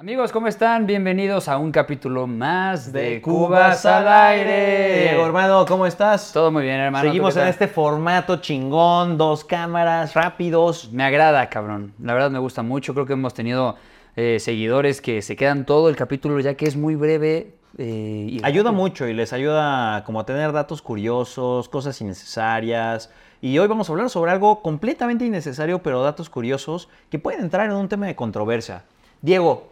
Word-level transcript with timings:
Amigos, 0.00 0.32
¿cómo 0.32 0.48
están? 0.48 0.86
Bienvenidos 0.86 1.46
a 1.46 1.58
un 1.58 1.70
capítulo 1.70 2.26
más 2.26 2.90
de, 2.90 3.02
de 3.02 3.20
Cubas 3.20 3.84
al 3.84 4.08
aire. 4.08 5.10
Diego, 5.10 5.26
hermano, 5.26 5.66
¿cómo 5.68 5.84
estás? 5.84 6.32
Todo 6.32 6.50
muy 6.50 6.62
bien, 6.62 6.76
hermano. 6.76 7.06
Seguimos 7.06 7.34
¿tú 7.34 7.40
qué 7.40 7.42
en 7.42 7.48
este 7.50 7.68
formato 7.68 8.38
chingón, 8.38 9.18
dos 9.18 9.44
cámaras, 9.44 10.14
rápidos. 10.14 10.90
Me 10.90 11.04
agrada, 11.04 11.46
cabrón. 11.50 11.92
La 12.02 12.14
verdad 12.14 12.30
me 12.30 12.38
gusta 12.38 12.62
mucho. 12.62 12.94
Creo 12.94 13.04
que 13.04 13.12
hemos 13.12 13.34
tenido 13.34 13.76
eh, 14.16 14.38
seguidores 14.40 15.02
que 15.02 15.20
se 15.20 15.36
quedan 15.36 15.66
todo 15.66 15.90
el 15.90 15.96
capítulo 15.96 16.40
ya 16.40 16.54
que 16.54 16.64
es 16.64 16.78
muy 16.78 16.94
breve. 16.94 17.52
eh, 17.76 18.26
y 18.30 18.40
Ayuda 18.42 18.72
mucho 18.72 19.06
y 19.06 19.12
les 19.12 19.34
ayuda 19.34 20.02
como 20.04 20.20
a 20.20 20.24
tener 20.24 20.52
datos 20.52 20.80
curiosos, 20.80 21.68
cosas 21.68 22.00
innecesarias. 22.00 23.12
Y 23.42 23.58
hoy 23.58 23.68
vamos 23.68 23.90
a 23.90 23.92
hablar 23.92 24.08
sobre 24.08 24.30
algo 24.30 24.62
completamente 24.62 25.26
innecesario, 25.26 25.82
pero 25.82 26.02
datos 26.02 26.30
curiosos 26.30 26.88
que 27.10 27.18
pueden 27.18 27.42
entrar 27.42 27.66
en 27.66 27.76
un 27.76 27.90
tema 27.90 28.06
de 28.06 28.16
controversia. 28.16 28.84
Diego, 29.20 29.68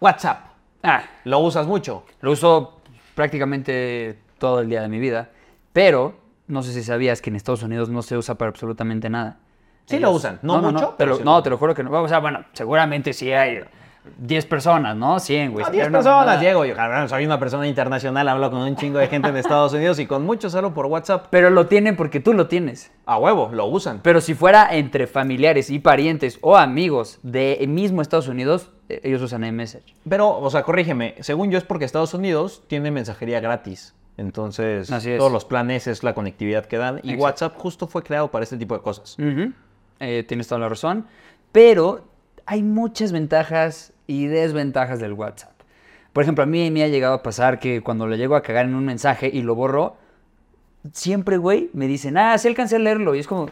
WhatsApp, 0.00 0.46
Ah, 0.82 1.02
¿lo 1.24 1.38
usas 1.38 1.66
mucho? 1.66 2.04
lo 2.20 2.32
uso 2.32 2.80
prácticamente 3.14 4.18
todo 4.38 4.60
el 4.60 4.68
día 4.68 4.82
de 4.82 4.88
mi 4.88 4.98
vida. 4.98 5.30
Pero 5.72 6.16
no 6.46 6.62
sé 6.62 6.72
si 6.72 6.82
sabías 6.82 7.22
que 7.22 7.30
en 7.30 7.36
Estados 7.36 7.62
Unidos 7.62 7.88
no 7.88 8.02
se 8.02 8.16
usa 8.16 8.34
para 8.36 8.50
absolutamente 8.50 9.08
nada. 9.08 9.38
Sí 9.86 9.98
lo 9.98 10.10
usan, 10.12 10.38
no 10.42 10.60
mucho, 10.62 10.94
pero 10.96 11.16
sí 11.16 11.22
no, 11.24 11.42
te 11.42 11.50
lo 11.50 11.58
juro 11.58 11.74
que 11.74 11.82
no. 11.82 11.90
O 12.02 12.08
sea, 12.08 12.18
bueno, 12.18 12.44
seguramente 12.52 13.12
sí 13.12 13.32
hay 13.32 13.60
10 14.18 14.46
personas, 14.46 14.96
¿no? 14.96 15.18
100, 15.18 15.52
güey. 15.52 15.62
No, 15.62 15.66
Sería 15.66 15.82
10 15.84 15.88
una 15.88 15.98
personas. 15.98 16.40
Diego. 16.40 16.64
Yo, 16.64 16.74
cabrón, 16.74 17.08
soy 17.08 17.24
una 17.24 17.38
persona 17.38 17.66
internacional, 17.66 18.28
hablo 18.28 18.50
con 18.50 18.60
un 18.60 18.76
chingo 18.76 18.98
de 18.98 19.08
gente 19.08 19.28
en 19.28 19.36
Estados 19.36 19.72
Unidos 19.72 19.98
y 19.98 20.06
con 20.06 20.24
muchos 20.24 20.54
hablo 20.54 20.74
por 20.74 20.86
WhatsApp. 20.86 21.26
Pero 21.30 21.50
lo 21.50 21.66
tienen 21.66 21.96
porque 21.96 22.20
tú 22.20 22.32
lo 22.34 22.46
tienes. 22.46 22.92
A 23.06 23.18
huevo, 23.18 23.50
lo 23.52 23.66
usan. 23.66 24.00
Pero 24.02 24.20
si 24.20 24.34
fuera 24.34 24.74
entre 24.74 25.06
familiares 25.06 25.70
y 25.70 25.78
parientes 25.78 26.38
o 26.42 26.56
amigos 26.56 27.18
de 27.22 27.64
mismo 27.68 28.02
Estados 28.02 28.28
Unidos, 28.28 28.70
eh, 28.88 29.00
ellos 29.04 29.22
usan 29.22 29.44
iMessage. 29.44 29.94
Pero, 30.08 30.38
o 30.38 30.50
sea, 30.50 30.62
corrígeme, 30.62 31.14
según 31.20 31.50
yo 31.50 31.58
es 31.58 31.64
porque 31.64 31.84
Estados 31.84 32.14
Unidos 32.14 32.62
tiene 32.66 32.90
mensajería 32.90 33.40
gratis. 33.40 33.94
Entonces, 34.16 34.88
todos 35.18 35.32
los 35.32 35.44
planes 35.44 35.86
es 35.86 36.04
la 36.04 36.14
conectividad 36.14 36.66
que 36.66 36.76
dan. 36.78 36.96
Y 36.96 37.14
Exacto. 37.14 37.22
WhatsApp 37.22 37.56
justo 37.56 37.86
fue 37.86 38.02
creado 38.02 38.30
para 38.30 38.44
este 38.44 38.56
tipo 38.56 38.76
de 38.76 38.82
cosas. 38.82 39.16
Eh, 39.98 40.24
tienes 40.28 40.46
toda 40.46 40.60
la 40.60 40.68
razón. 40.68 41.06
Pero 41.50 42.04
hay 42.46 42.62
muchas 42.62 43.12
ventajas 43.12 43.93
y 44.06 44.26
desventajas 44.26 45.00
del 45.00 45.12
WhatsApp. 45.12 45.52
Por 46.12 46.22
ejemplo, 46.22 46.44
a 46.44 46.46
mí 46.46 46.70
me 46.70 46.84
ha 46.84 46.88
llegado 46.88 47.14
a 47.14 47.22
pasar 47.22 47.58
que 47.58 47.80
cuando 47.80 48.06
le 48.06 48.16
llego 48.16 48.36
a 48.36 48.42
cagar 48.42 48.66
en 48.66 48.74
un 48.74 48.84
mensaje 48.84 49.30
y 49.32 49.42
lo 49.42 49.54
borro, 49.54 49.96
siempre, 50.92 51.38
güey, 51.38 51.70
me 51.72 51.86
dicen, 51.86 52.16
ah, 52.16 52.38
sí 52.38 52.48
alcancé 52.48 52.76
a 52.76 52.78
leerlo. 52.78 53.14
Y 53.14 53.18
es 53.18 53.26
como, 53.26 53.48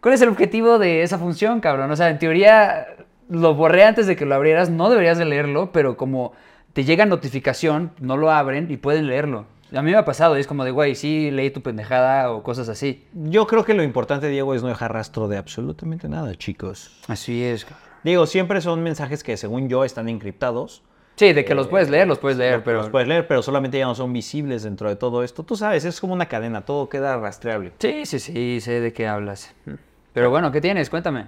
¿cuál 0.00 0.14
es 0.14 0.22
el 0.22 0.28
objetivo 0.28 0.78
de 0.78 1.02
esa 1.02 1.18
función, 1.18 1.60
cabrón? 1.60 1.90
O 1.90 1.96
sea, 1.96 2.10
en 2.10 2.18
teoría 2.18 2.86
lo 3.28 3.54
borré 3.54 3.84
antes 3.84 4.06
de 4.06 4.16
que 4.16 4.26
lo 4.26 4.34
abrieras, 4.34 4.70
no 4.70 4.90
deberías 4.90 5.18
de 5.18 5.24
leerlo, 5.24 5.72
pero 5.72 5.96
como 5.96 6.32
te 6.72 6.84
llega 6.84 7.06
notificación, 7.06 7.90
no 7.98 8.16
lo 8.16 8.30
abren 8.30 8.70
y 8.70 8.76
pueden 8.76 9.06
leerlo. 9.06 9.46
A 9.74 9.82
mí 9.82 9.90
me 9.90 9.96
ha 9.98 10.04
pasado 10.04 10.38
y 10.38 10.40
es 10.40 10.46
como 10.46 10.64
de, 10.64 10.70
güey, 10.70 10.94
sí, 10.94 11.30
leí 11.30 11.50
tu 11.50 11.60
pendejada 11.60 12.30
o 12.30 12.42
cosas 12.42 12.68
así. 12.70 13.04
Yo 13.12 13.46
creo 13.46 13.64
que 13.64 13.74
lo 13.74 13.82
importante, 13.82 14.28
Diego, 14.28 14.54
es 14.54 14.62
no 14.62 14.68
dejar 14.68 14.92
rastro 14.94 15.28
de 15.28 15.36
absolutamente 15.36 16.08
nada, 16.08 16.34
chicos. 16.36 16.98
Así 17.06 17.42
es, 17.42 17.64
cabrón. 17.64 17.87
Digo, 18.04 18.26
siempre 18.26 18.60
son 18.60 18.82
mensajes 18.82 19.22
que, 19.24 19.36
según 19.36 19.68
yo, 19.68 19.84
están 19.84 20.08
encriptados. 20.08 20.82
Sí, 21.16 21.32
de 21.32 21.44
que 21.44 21.54
los 21.54 21.66
puedes 21.66 21.90
leer, 21.90 22.06
los 22.06 22.18
puedes 22.18 22.38
leer, 22.38 22.62
pero... 22.62 22.78
Los 22.78 22.90
puedes 22.90 23.08
leer, 23.08 23.26
pero 23.26 23.42
solamente 23.42 23.76
ya 23.76 23.86
no 23.86 23.94
son 23.96 24.12
visibles 24.12 24.62
dentro 24.62 24.88
de 24.88 24.94
todo 24.94 25.24
esto. 25.24 25.42
Tú 25.42 25.56
sabes, 25.56 25.84
es 25.84 26.00
como 26.00 26.12
una 26.12 26.26
cadena, 26.26 26.64
todo 26.64 26.88
queda 26.88 27.16
rastreable. 27.16 27.72
Sí, 27.80 28.06
sí, 28.06 28.20
sí, 28.20 28.60
sé 28.60 28.80
de 28.80 28.92
qué 28.92 29.08
hablas. 29.08 29.52
Pero 30.12 30.30
bueno, 30.30 30.52
¿qué 30.52 30.60
tienes? 30.60 30.90
Cuéntame. 30.90 31.26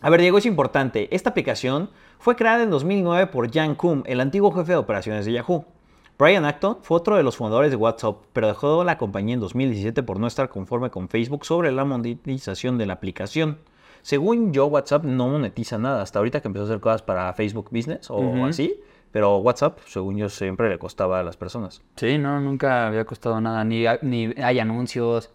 A 0.00 0.10
ver, 0.10 0.20
Diego, 0.20 0.38
es 0.38 0.46
importante. 0.46 1.08
Esta 1.14 1.30
aplicación 1.30 1.90
fue 2.18 2.34
creada 2.34 2.64
en 2.64 2.70
2009 2.70 3.28
por 3.28 3.52
Jan 3.52 3.76
Koum, 3.76 4.02
el 4.06 4.20
antiguo 4.20 4.50
jefe 4.50 4.72
de 4.72 4.78
operaciones 4.78 5.24
de 5.24 5.32
Yahoo. 5.32 5.64
Brian 6.18 6.44
Acton 6.44 6.78
fue 6.82 6.96
otro 6.96 7.16
de 7.16 7.22
los 7.22 7.36
fundadores 7.36 7.70
de 7.70 7.76
WhatsApp, 7.76 8.16
pero 8.32 8.48
dejó 8.48 8.82
la 8.82 8.98
compañía 8.98 9.34
en 9.34 9.40
2017 9.40 10.02
por 10.02 10.18
no 10.18 10.26
estar 10.26 10.48
conforme 10.48 10.90
con 10.90 11.08
Facebook 11.08 11.44
sobre 11.44 11.70
la 11.70 11.84
monetización 11.84 12.76
de 12.76 12.86
la 12.86 12.94
aplicación. 12.94 13.58
Según 14.02 14.52
yo, 14.52 14.66
WhatsApp 14.66 15.04
no 15.04 15.28
monetiza 15.28 15.78
nada 15.78 16.02
hasta 16.02 16.18
ahorita 16.18 16.40
que 16.40 16.48
empezó 16.48 16.64
a 16.64 16.66
hacer 16.66 16.80
cosas 16.80 17.02
para 17.02 17.32
Facebook 17.34 17.68
Business 17.70 18.10
o 18.10 18.44
así, 18.46 18.80
pero 19.12 19.38
WhatsApp, 19.38 19.78
según 19.86 20.16
yo, 20.16 20.28
siempre 20.28 20.68
le 20.68 20.78
costaba 20.78 21.20
a 21.20 21.22
las 21.22 21.36
personas. 21.36 21.82
Sí, 21.96 22.18
no, 22.18 22.40
nunca 22.40 22.86
había 22.86 23.04
costado 23.04 23.40
nada, 23.40 23.64
ni, 23.64 23.84
ni 24.02 24.34
hay 24.42 24.58
anuncios, 24.58 25.30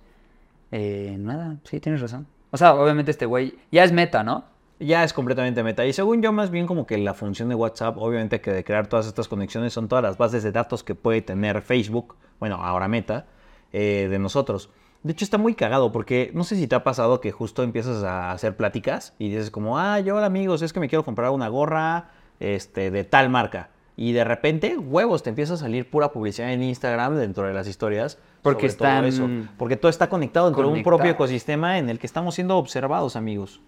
eh, 0.71 1.15
nada, 1.19 1.57
sí, 1.63 1.79
tienes 1.79 2.01
razón. 2.01 2.27
O 2.51 2.57
sea, 2.57 2.75
obviamente 2.75 3.11
este 3.11 3.25
güey 3.25 3.55
ya 3.71 3.83
es 3.83 3.91
meta, 3.91 4.23
¿no? 4.23 4.45
Ya 4.79 5.03
es 5.03 5.13
completamente 5.13 5.63
meta. 5.63 5.85
Y 5.85 5.93
según 5.93 6.21
yo, 6.21 6.31
más 6.31 6.51
bien 6.51 6.67
como 6.67 6.85
que 6.85 6.97
la 6.97 7.13
función 7.13 7.49
de 7.49 7.55
WhatsApp, 7.55 7.97
obviamente 7.97 8.41
que 8.41 8.51
de 8.51 8.63
crear 8.63 8.87
todas 8.87 9.07
estas 9.07 9.27
conexiones 9.27 9.73
son 9.73 9.87
todas 9.87 10.03
las 10.03 10.17
bases 10.17 10.43
de 10.43 10.51
datos 10.51 10.83
que 10.83 10.93
puede 10.93 11.21
tener 11.21 11.61
Facebook, 11.61 12.15
bueno, 12.39 12.55
ahora 12.55 12.87
meta, 12.87 13.25
eh, 13.71 14.07
de 14.09 14.19
nosotros. 14.19 14.69
De 15.03 15.11
hecho, 15.11 15.25
está 15.25 15.37
muy 15.37 15.53
cagado 15.53 15.91
porque 15.91 16.31
no 16.33 16.43
sé 16.43 16.55
si 16.55 16.65
te 16.67 16.75
ha 16.75 16.83
pasado 16.83 17.19
que 17.21 17.31
justo 17.31 17.61
empiezas 17.63 18.03
a 18.03 18.31
hacer 18.31 18.55
pláticas 18.55 19.13
y 19.19 19.29
dices 19.29 19.51
como, 19.51 19.77
ah, 19.77 19.99
yo 19.99 20.15
hola 20.15 20.25
amigos, 20.27 20.61
es 20.61 20.71
que 20.73 20.79
me 20.79 20.87
quiero 20.87 21.03
comprar 21.03 21.29
una 21.31 21.49
gorra 21.49 22.09
este, 22.39 22.89
de 22.91 23.03
tal 23.03 23.29
marca. 23.29 23.69
Y 23.95 24.13
de 24.13 24.23
repente, 24.23 24.75
huevos, 24.75 25.21
te 25.21 25.29
empieza 25.29 25.53
a 25.53 25.57
salir 25.57 25.87
pura 25.87 26.11
publicidad 26.11 26.51
en 26.51 26.63
Instagram 26.63 27.15
dentro 27.15 27.45
de 27.45 27.53
las 27.53 27.67
historias. 27.67 28.17
Porque 28.41 28.65
están 28.65 29.05
eso. 29.05 29.29
Porque 29.57 29.77
todo 29.77 29.89
está 29.89 30.09
conectado 30.09 30.47
dentro 30.47 30.63
de 30.63 30.69
un 30.69 30.83
propio 30.83 31.11
ecosistema 31.11 31.77
en 31.77 31.89
el 31.89 31.99
que 31.99 32.07
estamos 32.07 32.33
siendo 32.33 32.57
observados, 32.57 33.15
amigos. 33.15 33.61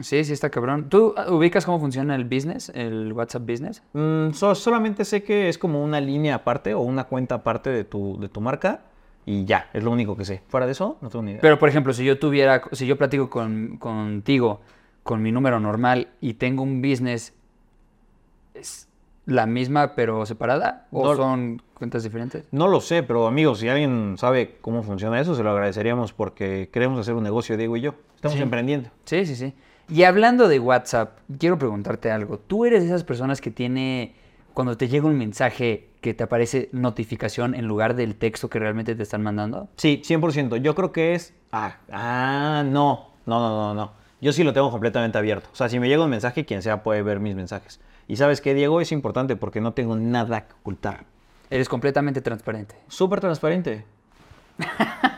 Sí, 0.00 0.22
sí, 0.24 0.32
está 0.34 0.50
cabrón. 0.50 0.90
¿Tú 0.90 1.14
ah, 1.16 1.30
ubicas 1.30 1.64
cómo 1.64 1.80
funciona 1.80 2.14
el 2.14 2.24
business, 2.24 2.70
el 2.74 3.12
WhatsApp 3.14 3.42
business? 3.48 3.82
Mm, 3.94 4.32
so- 4.32 4.54
solamente 4.54 5.04
sé 5.06 5.22
que 5.22 5.48
es 5.48 5.56
como 5.56 5.82
una 5.82 5.98
línea 5.98 6.34
aparte 6.34 6.74
o 6.74 6.80
una 6.80 7.04
cuenta 7.04 7.36
aparte 7.36 7.70
de 7.70 7.84
tu, 7.84 8.18
de 8.20 8.28
tu 8.28 8.42
marca 8.42 8.82
y 9.26 9.44
ya, 9.44 9.68
es 9.72 9.82
lo 9.82 9.90
único 9.90 10.16
que 10.16 10.24
sé. 10.24 10.42
Fuera 10.48 10.66
de 10.66 10.72
eso, 10.72 10.98
no 11.00 11.08
tengo 11.08 11.22
ni 11.24 11.30
idea. 11.32 11.40
Pero, 11.40 11.58
por 11.58 11.68
ejemplo, 11.68 11.92
si 11.92 12.04
yo 12.04 12.18
tuviera, 12.18 12.62
si 12.72 12.86
yo 12.86 12.96
platico 12.98 13.30
con, 13.30 13.76
contigo 13.78 14.60
con 15.02 15.22
mi 15.22 15.32
número 15.32 15.60
normal 15.60 16.08
y 16.20 16.34
tengo 16.34 16.62
un 16.62 16.80
business, 16.82 17.32
¿es 18.54 18.88
la 19.26 19.46
misma 19.46 19.94
pero 19.94 20.26
separada? 20.26 20.86
¿O 20.90 21.02
No. 21.04 21.16
son 21.16 21.62
cuentas 21.74 22.02
diferentes? 22.02 22.44
no 22.52 22.68
lo 22.68 22.80
sé, 22.80 23.02
pero 23.02 23.26
amigos, 23.26 23.58
si 23.60 23.68
alguien 23.68 24.16
sabe 24.18 24.56
cómo 24.60 24.82
funciona 24.82 25.20
eso, 25.20 25.34
se 25.34 25.42
lo 25.42 25.50
agradeceríamos 25.50 26.12
porque 26.12 26.68
queremos 26.72 27.00
hacer 27.00 27.14
un 27.14 27.22
negocio, 27.24 27.56
Diego 27.56 27.76
y 27.76 27.80
yo. 27.82 27.94
Estamos 28.16 28.36
Sí. 28.36 28.42
emprendiendo. 28.42 28.90
Sí, 29.04 29.26
sí, 29.26 29.34
sí. 29.36 29.54
Y 29.88 30.04
hablando 30.04 30.48
de 30.48 30.58
WhatsApp, 30.60 31.18
quiero 31.38 31.58
preguntarte 31.58 32.10
algo. 32.10 32.38
¿Tú 32.38 32.64
eres 32.64 32.80
de 32.80 32.86
esas 32.86 33.04
personas 33.04 33.40
que 33.42 33.50
tiene, 33.50 34.14
cuando 34.54 34.76
te 34.78 34.88
llega 34.88 35.06
un 35.06 35.18
mensaje, 35.18 35.88
que 36.04 36.12
te 36.12 36.22
aparece 36.22 36.68
notificación 36.72 37.54
en 37.54 37.66
lugar 37.66 37.96
del 37.96 38.14
texto 38.14 38.50
que 38.50 38.58
realmente 38.58 38.94
te 38.94 39.02
están 39.02 39.22
mandando? 39.22 39.70
Sí, 39.76 40.02
100%. 40.04 40.58
Yo 40.58 40.74
creo 40.74 40.92
que 40.92 41.14
es... 41.14 41.32
Ah, 41.50 41.78
ah, 41.90 42.62
no. 42.62 43.08
No, 43.24 43.40
no, 43.40 43.48
no, 43.48 43.74
no. 43.74 43.92
Yo 44.20 44.34
sí 44.34 44.44
lo 44.44 44.52
tengo 44.52 44.70
completamente 44.70 45.16
abierto. 45.16 45.48
O 45.50 45.56
sea, 45.56 45.70
si 45.70 45.80
me 45.80 45.88
llega 45.88 46.04
un 46.04 46.10
mensaje, 46.10 46.44
quien 46.44 46.60
sea 46.60 46.82
puede 46.82 47.00
ver 47.00 47.20
mis 47.20 47.34
mensajes. 47.34 47.80
Y 48.06 48.16
sabes 48.16 48.42
qué, 48.42 48.52
Diego, 48.52 48.82
es 48.82 48.92
importante 48.92 49.34
porque 49.34 49.62
no 49.62 49.72
tengo 49.72 49.96
nada 49.96 50.46
que 50.46 50.52
ocultar. 50.52 51.06
Eres 51.48 51.70
completamente 51.70 52.20
transparente. 52.20 52.74
Súper 52.88 53.20
transparente. 53.20 53.86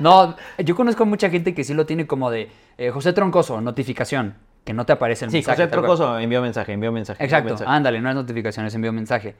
No, 0.00 0.34
yo 0.58 0.74
conozco 0.74 1.06
mucha 1.06 1.30
gente 1.30 1.54
que 1.54 1.62
sí 1.62 1.72
lo 1.72 1.86
tiene 1.86 2.08
como 2.08 2.28
de 2.28 2.50
eh, 2.78 2.90
José 2.90 3.12
Troncoso, 3.12 3.60
notificación, 3.60 4.34
que 4.64 4.72
no 4.72 4.86
te 4.86 4.92
aparece 4.92 5.26
el 5.26 5.30
Sí, 5.30 5.36
mensaje. 5.38 5.56
José 5.56 5.68
tal 5.70 5.80
cual. 5.80 5.96
Trocoso 5.96 6.18
envió 6.18 6.40
mensaje, 6.42 6.72
envió 6.72 6.90
mensaje. 6.90 7.22
envió 7.22 7.36
Exacto, 7.38 7.50
mensaje. 7.54 7.70
ándale, 7.70 8.00
no 8.00 8.08
es 8.08 8.14
notificación, 8.14 8.66
es 8.66 8.74
envío 8.74 8.92
mensaje. 8.92 9.34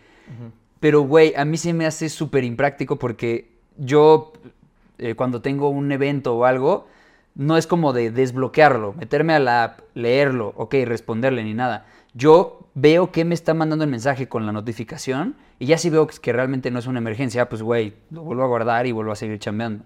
Pero, 0.81 1.01
güey, 1.03 1.35
a 1.37 1.45
mí 1.45 1.57
se 1.57 1.73
me 1.73 1.87
hace 1.87 2.09
súper 2.09 2.45
impráctico 2.45 2.97
porque 2.99 3.51
yo, 3.79 4.33
eh, 4.99 5.15
cuando 5.15 5.41
tengo 5.41 5.69
un 5.71 5.91
evento 5.93 6.37
o 6.37 6.45
algo, 6.45 6.87
no 7.35 7.57
es 7.57 7.67
como 7.67 7.93
de 7.93 8.11
desbloquearlo, 8.11 8.93
meterme 8.93 9.33
a 9.35 9.39
la 9.39 9.65
app, 9.65 9.81
leerlo, 9.95 10.53
ok, 10.57 10.75
responderle 10.85 11.43
ni 11.43 11.55
nada. 11.55 11.87
Yo 12.13 12.69
veo 12.75 13.11
que 13.11 13.25
me 13.25 13.35
está 13.35 13.55
mandando 13.55 13.85
el 13.85 13.91
mensaje 13.91 14.29
con 14.29 14.47
la 14.47 14.53
notificación 14.53 15.37
y 15.59 15.67
ya 15.67 15.79
si 15.79 15.91
veo 15.91 16.07
que 16.07 16.33
realmente 16.33 16.71
no 16.71 16.79
es 16.79 16.87
una 16.87 16.99
emergencia, 16.99 17.49
pues, 17.49 17.63
güey, 17.63 17.95
lo 18.11 18.23
vuelvo 18.23 18.45
a 18.45 18.47
guardar 18.47 18.87
y 18.87 18.93
vuelvo 18.93 19.13
a 19.13 19.17
seguir 19.17 19.39
chambeando. 19.39 19.85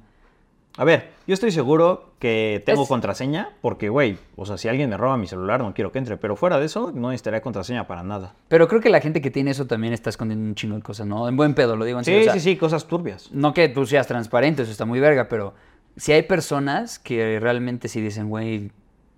A 0.79 0.85
ver, 0.85 1.11
yo 1.27 1.35
estoy 1.35 1.51
seguro 1.51 2.13
que 2.21 2.63
tengo 2.65 2.85
Es- 2.85 2.89
contraseña 2.89 3.51
porque, 3.61 3.89
güey, 3.89 4.17
o 4.37 4.47
sea, 4.47 4.57
si 4.57 4.69
alguien 4.69 4.89
me 4.89 4.97
roba 4.97 5.17
mi 5.17 5.27
celular 5.27 5.61
no 5.61 5.75
quiero 5.75 5.91
que 5.93 5.99
entre, 5.99 6.17
pero 6.17 6.37
fuera 6.37 6.59
de 6.59 6.67
eso 6.67 6.93
no 6.95 7.09
necesitaría 7.11 7.41
contraseña 7.43 7.87
para 7.89 8.03
nada. 8.05 8.35
Pero 8.49 8.69
creo 8.69 8.81
que 8.81 8.89
la 8.89 9.01
gente 9.01 9.21
que 9.21 9.31
tiene 9.33 9.51
eso 9.51 9.67
también 9.67 9.93
está 9.93 10.09
escondiendo 10.09 10.47
un 10.47 10.55
chingo 10.55 10.77
de 10.77 10.83
cosas, 10.83 11.07
¿no? 11.07 11.29
En 11.29 11.37
buen 11.37 11.55
pedo, 11.55 11.75
lo 11.77 11.85
digo 11.85 11.99
en 11.99 12.05
Sí, 12.05 12.13
serio. 12.13 12.21
o 12.21 12.25
sea, 12.33 12.35
sí, 12.35 12.41
sí, 12.41 12.57
cosas 12.57 12.87
turbias. 12.87 13.31
No 13.33 13.53
que 13.53 13.69
tú 13.69 13.85
seas 13.87 14.07
transparente, 14.07 14.63
eso 14.63 14.71
está 14.73 14.85
muy 14.85 15.01
verga, 15.01 15.29
pero 15.29 15.53
si 15.97 16.13
hay 16.13 16.23
personas 16.23 17.01
que 17.01 17.41
realmente 17.41 17.89
sí 17.89 18.01
dicen, 18.01 18.29
güey, 18.29 18.71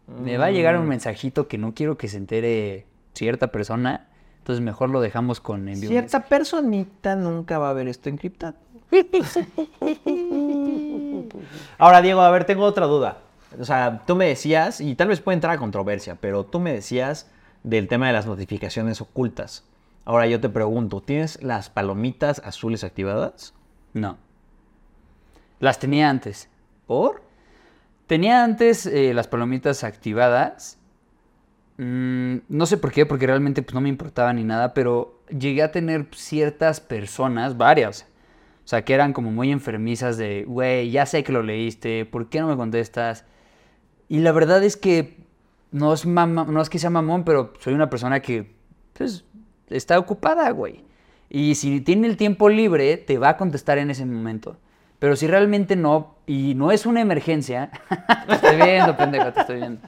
me 0.06 0.38
va 0.38 0.46
a 0.46 0.50
llegar 0.50 0.76
Mm. 0.78 0.80
un 0.80 0.88
mensajito 0.88 1.46
que 1.46 1.58
no 1.58 1.74
quiero 1.74 1.98
que 1.98 2.08
se 2.08 2.16
entere 2.16 2.86
cierta 3.14 3.48
persona, 3.48 4.08
entonces 4.38 4.64
mejor 4.64 4.88
lo 4.88 5.02
dejamos 5.02 5.40
con 5.40 5.68
envío. 5.68 5.90
Cierta 5.90 6.20
personita 6.24 7.16
nunca 7.16 7.58
va 7.58 7.68
a 7.68 7.74
ver 7.74 7.86
esto 7.86 8.08
encriptado. 8.08 8.54
Ahora, 11.78 12.02
Diego, 12.02 12.20
a 12.20 12.30
ver, 12.30 12.44
tengo 12.44 12.64
otra 12.64 12.86
duda. 12.86 13.18
O 13.58 13.64
sea, 13.64 14.02
tú 14.06 14.16
me 14.16 14.26
decías, 14.26 14.80
y 14.80 14.94
tal 14.94 15.08
vez 15.08 15.20
puede 15.20 15.34
entrar 15.34 15.54
a 15.54 15.58
controversia, 15.58 16.16
pero 16.20 16.44
tú 16.44 16.60
me 16.60 16.72
decías 16.72 17.30
del 17.62 17.88
tema 17.88 18.06
de 18.06 18.12
las 18.12 18.26
notificaciones 18.26 19.00
ocultas. 19.00 19.64
Ahora 20.04 20.26
yo 20.26 20.40
te 20.40 20.48
pregunto, 20.48 21.00
¿tienes 21.00 21.42
las 21.42 21.70
palomitas 21.70 22.40
azules 22.44 22.84
activadas? 22.84 23.54
No. 23.92 24.18
Las 25.58 25.78
tenía 25.78 26.08
antes. 26.08 26.48
¿Por? 26.86 27.22
Tenía 28.06 28.42
antes 28.42 28.86
eh, 28.86 29.14
las 29.14 29.28
palomitas 29.28 29.84
activadas. 29.84 30.78
Mm, 31.76 32.38
no 32.48 32.66
sé 32.66 32.76
por 32.76 32.92
qué, 32.92 33.06
porque 33.06 33.26
realmente 33.26 33.62
pues, 33.62 33.74
no 33.74 33.80
me 33.80 33.88
importaba 33.88 34.32
ni 34.32 34.42
nada, 34.42 34.74
pero 34.74 35.20
llegué 35.28 35.62
a 35.62 35.70
tener 35.70 36.08
ciertas 36.14 36.80
personas, 36.80 37.56
varias, 37.56 38.06
o 38.64 38.68
sea, 38.70 38.84
que 38.84 38.94
eran 38.94 39.12
como 39.12 39.30
muy 39.30 39.50
enfermizas 39.50 40.16
de, 40.16 40.44
güey, 40.46 40.90
ya 40.90 41.06
sé 41.06 41.24
que 41.24 41.32
lo 41.32 41.42
leíste, 41.42 42.04
¿por 42.06 42.28
qué 42.28 42.40
no 42.40 42.46
me 42.48 42.56
contestas? 42.56 43.24
Y 44.08 44.18
la 44.20 44.32
verdad 44.32 44.62
es 44.62 44.76
que 44.76 45.16
no 45.72 45.92
es, 45.92 46.06
mama- 46.06 46.46
no 46.48 46.60
es 46.60 46.68
que 46.70 46.78
sea 46.78 46.90
mamón, 46.90 47.24
pero 47.24 47.52
soy 47.60 47.74
una 47.74 47.90
persona 47.90 48.20
que 48.20 48.50
pues, 48.92 49.24
está 49.68 49.98
ocupada, 49.98 50.50
güey. 50.50 50.84
Y 51.28 51.54
si 51.54 51.80
tiene 51.80 52.08
el 52.08 52.16
tiempo 52.16 52.48
libre, 52.48 52.96
te 52.96 53.18
va 53.18 53.30
a 53.30 53.36
contestar 53.36 53.78
en 53.78 53.90
ese 53.90 54.04
momento. 54.04 54.56
Pero 54.98 55.16
si 55.16 55.26
realmente 55.26 55.76
no, 55.76 56.16
y 56.26 56.54
no 56.56 56.72
es 56.72 56.86
una 56.86 57.00
emergencia, 57.00 57.70
te 58.28 58.34
estoy 58.34 58.56
viendo, 58.56 58.96
pendejo, 58.96 59.32
te 59.32 59.40
estoy 59.40 59.56
viendo. 59.56 59.80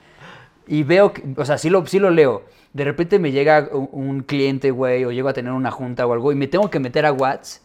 Y 0.69 0.85
veo, 0.85 1.13
o 1.37 1.45
sea, 1.45 1.59
sí 1.59 1.69
lo, 1.69 1.85
sí 1.87 1.99
lo 1.99 2.11
leo. 2.11 2.45
De 2.73 2.85
repente 2.85 3.19
me 3.19 3.33
llega 3.33 3.69
un, 3.73 3.89
un 3.93 4.21
cliente, 4.23 4.71
güey, 4.71 5.05
o 5.05 5.11
llego 5.11 5.29
a 5.29 5.33
tener 5.33 5.53
una 5.53 5.71
junta 5.73 6.07
o 6.07 6.13
algo, 6.13 6.33
y 6.33 6.37
me 6.37 6.47
tengo 6.47 6.71
que 6.71 6.79
meter 6.79 7.05
a 7.07 7.13
WhatsApp. 7.13 7.63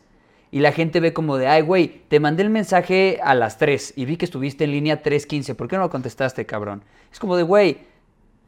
Y 0.58 0.60
la 0.60 0.72
gente 0.72 1.00
ve 1.00 1.14
como 1.14 1.38
de, 1.38 1.46
ay, 1.46 1.62
güey, 1.62 2.02
te 2.08 2.20
mandé 2.20 2.42
el 2.42 2.50
mensaje 2.50 3.20
a 3.24 3.36
las 3.36 3.60
3 3.60 3.94
y 3.96 4.06
vi 4.06 4.18
que 4.18 4.26
estuviste 4.26 4.64
en 4.64 4.72
línea 4.72 5.04
3.15. 5.04 5.54
¿Por 5.54 5.68
qué 5.68 5.76
no 5.76 5.84
lo 5.84 5.92
contestaste, 5.92 6.48
cabrón? 6.48 6.84
Es 7.12 7.20
como 7.20 7.38
de, 7.38 7.44
güey, 7.44 7.78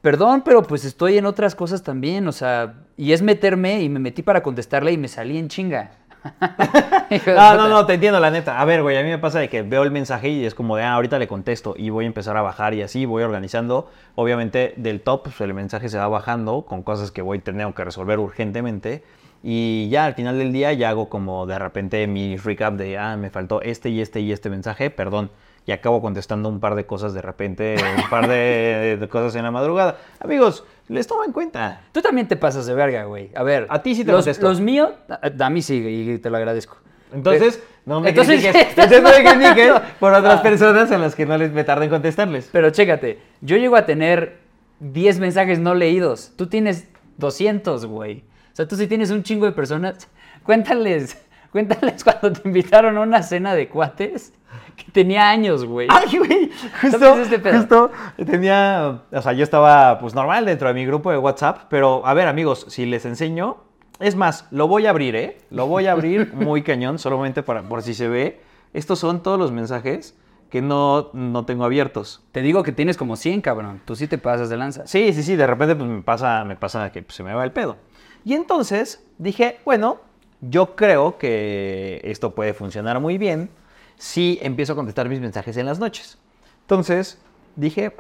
perdón, 0.02 0.42
pero 0.44 0.64
pues 0.64 0.86
estoy 0.86 1.20
en 1.20 1.28
otras 1.28 1.54
cosas 1.54 1.84
también, 1.84 2.28
o 2.28 2.32
sea, 2.32 2.78
y 2.98 3.12
es 3.12 3.22
meterme 3.22 3.84
y 3.84 3.90
me 3.90 4.00
metí 4.00 4.24
para 4.24 4.42
contestarle 4.42 4.92
y 4.92 4.98
me 4.98 5.08
salí 5.08 5.38
en 5.38 5.50
chinga. 5.50 5.92
No, 7.28 7.56
no, 7.56 7.70
no, 7.70 7.86
te 7.86 7.94
entiendo, 7.94 8.20
la 8.20 8.32
neta. 8.32 8.60
A 8.60 8.66
ver, 8.66 8.82
güey, 8.82 8.98
a 8.98 9.04
mí 9.04 9.10
me 9.10 9.20
pasa 9.20 9.40
de 9.40 9.50
que 9.50 9.62
veo 9.62 9.84
el 9.84 9.92
mensaje 9.92 10.30
y 10.30 10.46
es 10.46 10.56
como 10.56 10.78
de, 10.78 10.84
ah, 10.84 10.94
ahorita 10.94 11.20
le 11.20 11.28
contesto 11.28 11.76
y 11.78 11.92
voy 11.92 12.06
a 12.06 12.08
empezar 12.08 12.38
a 12.38 12.42
bajar 12.42 12.74
y 12.74 12.82
así 12.82 13.06
voy 13.06 13.22
organizando. 13.22 13.90
Obviamente, 14.16 14.74
del 14.78 15.02
top, 15.02 15.24
pues, 15.24 15.42
el 15.42 15.54
mensaje 15.54 15.90
se 15.90 15.98
va 15.98 16.08
bajando 16.08 16.66
con 16.66 16.82
cosas 16.82 17.12
que 17.12 17.22
voy 17.22 17.40
teniendo 17.40 17.74
que 17.76 17.84
resolver 17.84 18.18
urgentemente. 18.20 19.04
Y 19.42 19.88
ya 19.90 20.06
al 20.06 20.16
final 20.16 20.38
del 20.38 20.52
día 20.52 20.74
ya 20.74 20.90
hago 20.90 21.10
como 21.10 21.46
de 21.46 21.58
repente 21.58 22.06
mi 22.08 22.36
recap 22.38 22.76
de, 22.76 22.98
ah, 22.98 23.16
me 23.16 23.30
faltó 23.30 23.62
este 23.62 23.90
y 23.90 24.02
este 24.02 24.20
y 24.20 24.32
este 24.32 24.50
mensaje, 24.50 24.90
perdón. 24.90 25.32
Y 25.66 25.72
acabo 25.72 26.02
contestando 26.02 26.50
un 26.50 26.60
par 26.60 26.76
de 26.76 26.86
cosas 26.86 27.14
de 27.14 27.22
repente, 27.22 27.76
un 27.98 28.10
par 28.10 28.28
de, 28.28 28.98
de 29.00 29.08
cosas 29.08 29.36
en 29.36 29.44
la 29.44 29.52
madrugada. 29.52 29.98
Amigos, 30.20 30.64
les 30.88 31.06
tomo 31.06 31.24
en 31.24 31.32
cuenta. 31.32 31.82
Tú 31.92 32.02
también 32.02 32.28
te 32.28 32.36
pasas 32.36 32.66
de 32.66 32.74
verga, 32.74 33.04
güey. 33.04 33.30
A 33.36 33.44
ver. 33.44 33.68
A 33.70 33.82
ti 33.82 33.94
sí 33.94 34.04
te 34.04 34.12
los, 34.12 34.26
contesto. 34.26 34.48
Los 34.48 34.60
míos, 34.60 34.90
a, 35.08 35.46
a 35.46 35.50
mí 35.50 35.62
sí, 35.62 35.76
y 35.76 36.18
te 36.18 36.30
lo 36.30 36.38
agradezco. 36.38 36.78
Entonces, 37.14 37.62
no 37.86 38.02
me 38.02 38.10
Entonces, 38.10 38.42
critiques, 38.42 38.70
entonces 38.78 39.02
no 39.02 39.10
me 39.10 39.24
critiques 39.24 39.68
mamando. 39.68 39.90
por 40.00 40.14
otras 40.14 40.42
personas 40.42 40.92
a 40.92 40.98
las 40.98 41.16
que 41.16 41.26
no 41.26 41.38
les 41.38 41.52
me 41.52 41.64
tarda 41.64 41.84
en 41.84 41.90
contestarles. 41.90 42.50
Pero 42.52 42.72
chécate, 42.72 43.20
yo 43.42 43.58
llego 43.58 43.76
a 43.76 43.86
tener 43.86 44.40
10 44.80 45.20
mensajes 45.20 45.60
no 45.60 45.76
leídos. 45.76 46.34
Tú 46.36 46.48
tienes 46.48 46.88
200, 47.18 47.86
güey. 47.86 48.24
Sea, 48.60 48.68
tú 48.68 48.76
sí 48.76 48.88
tienes 48.88 49.10
un 49.10 49.24
chingo 49.24 49.46
de 49.46 49.54
personas. 49.54 50.10
Cuéntales, 50.44 51.18
cuéntales 51.54 52.04
cuando 52.04 52.34
te 52.34 52.46
invitaron 52.46 52.98
a 52.98 53.00
una 53.00 53.24
cena 53.24 53.56
de 53.56 53.70
cuates 53.70 54.34
que 54.76 54.92
tenía 54.92 55.30
años, 55.30 55.64
güey. 55.64 55.88
Ay, 55.90 56.18
güey, 56.18 56.52
justo, 56.82 57.00
¿Sabes 57.00 57.28
este 57.28 57.40
pedo? 57.40 57.58
justo 57.58 57.92
tenía, 58.18 59.04
o 59.14 59.22
sea, 59.22 59.32
yo 59.32 59.46
estaba 59.46 59.98
pues 60.00 60.14
normal 60.14 60.44
dentro 60.44 60.68
de 60.68 60.74
mi 60.74 60.86
grupo 60.86 61.10
de 61.10 61.18
WhatsApp, 61.18 61.68
pero 61.70 62.06
a 62.06 62.14
ver 62.14 62.28
amigos, 62.28 62.66
si 62.68 62.86
les 62.86 63.06
enseño, 63.06 63.64
es 64.02 64.18
más, 64.18 64.46
lo 64.52 64.68
voy 64.68 64.88
a 64.88 64.90
abrir, 64.90 65.16
¿eh? 65.16 65.38
Lo 65.52 65.66
voy 65.66 65.86
a 65.88 65.94
abrir 65.94 66.34
muy 66.34 66.62
cañón, 66.62 67.00
solamente 67.00 67.44
para, 67.44 67.64
por 67.64 67.82
si 67.82 67.94
se 67.94 68.10
ve. 68.10 68.42
Estos 68.74 69.00
son 69.00 69.24
todos 69.24 69.40
los 69.40 69.54
mensajes 69.54 70.18
que 70.50 70.62
no, 70.62 71.12
no 71.14 71.46
tengo 71.46 71.64
abiertos. 71.64 72.26
Te 72.34 72.42
digo 72.42 72.64
que 72.64 72.74
tienes 72.74 72.98
como 72.98 73.16
100, 73.16 73.40
cabrón. 73.40 73.82
Tú 73.86 73.96
sí 73.96 74.10
te 74.10 74.18
pasas 74.18 74.50
de 74.50 74.58
lanza. 74.58 74.86
Sí, 74.86 75.14
sí, 75.14 75.24
sí, 75.24 75.38
de 75.38 75.48
repente 75.48 75.78
pues, 75.78 75.90
me 75.90 76.02
pasa, 76.02 76.44
me 76.44 76.58
pasa 76.58 76.92
que 76.92 77.04
pues, 77.04 77.16
se 77.16 77.24
me 77.24 77.34
va 77.34 77.46
el 77.46 77.54
pedo. 77.54 77.78
Y 78.26 78.34
entonces 78.34 79.02
dije, 79.18 79.60
bueno, 79.66 80.00
yo 80.42 80.76
creo 80.76 81.18
que 81.18 82.02
esto 82.04 82.34
puede 82.36 82.54
funcionar 82.54 83.00
muy 83.00 83.18
bien 83.18 83.50
si 83.98 84.40
empiezo 84.42 84.74
a 84.74 84.76
contestar 84.76 85.10
mis 85.10 85.20
mensajes 85.20 85.58
en 85.58 85.66
las 85.66 85.80
noches. 85.80 86.18
Entonces 86.62 87.18
dije, 87.56 87.86
"Eh, 87.86 87.92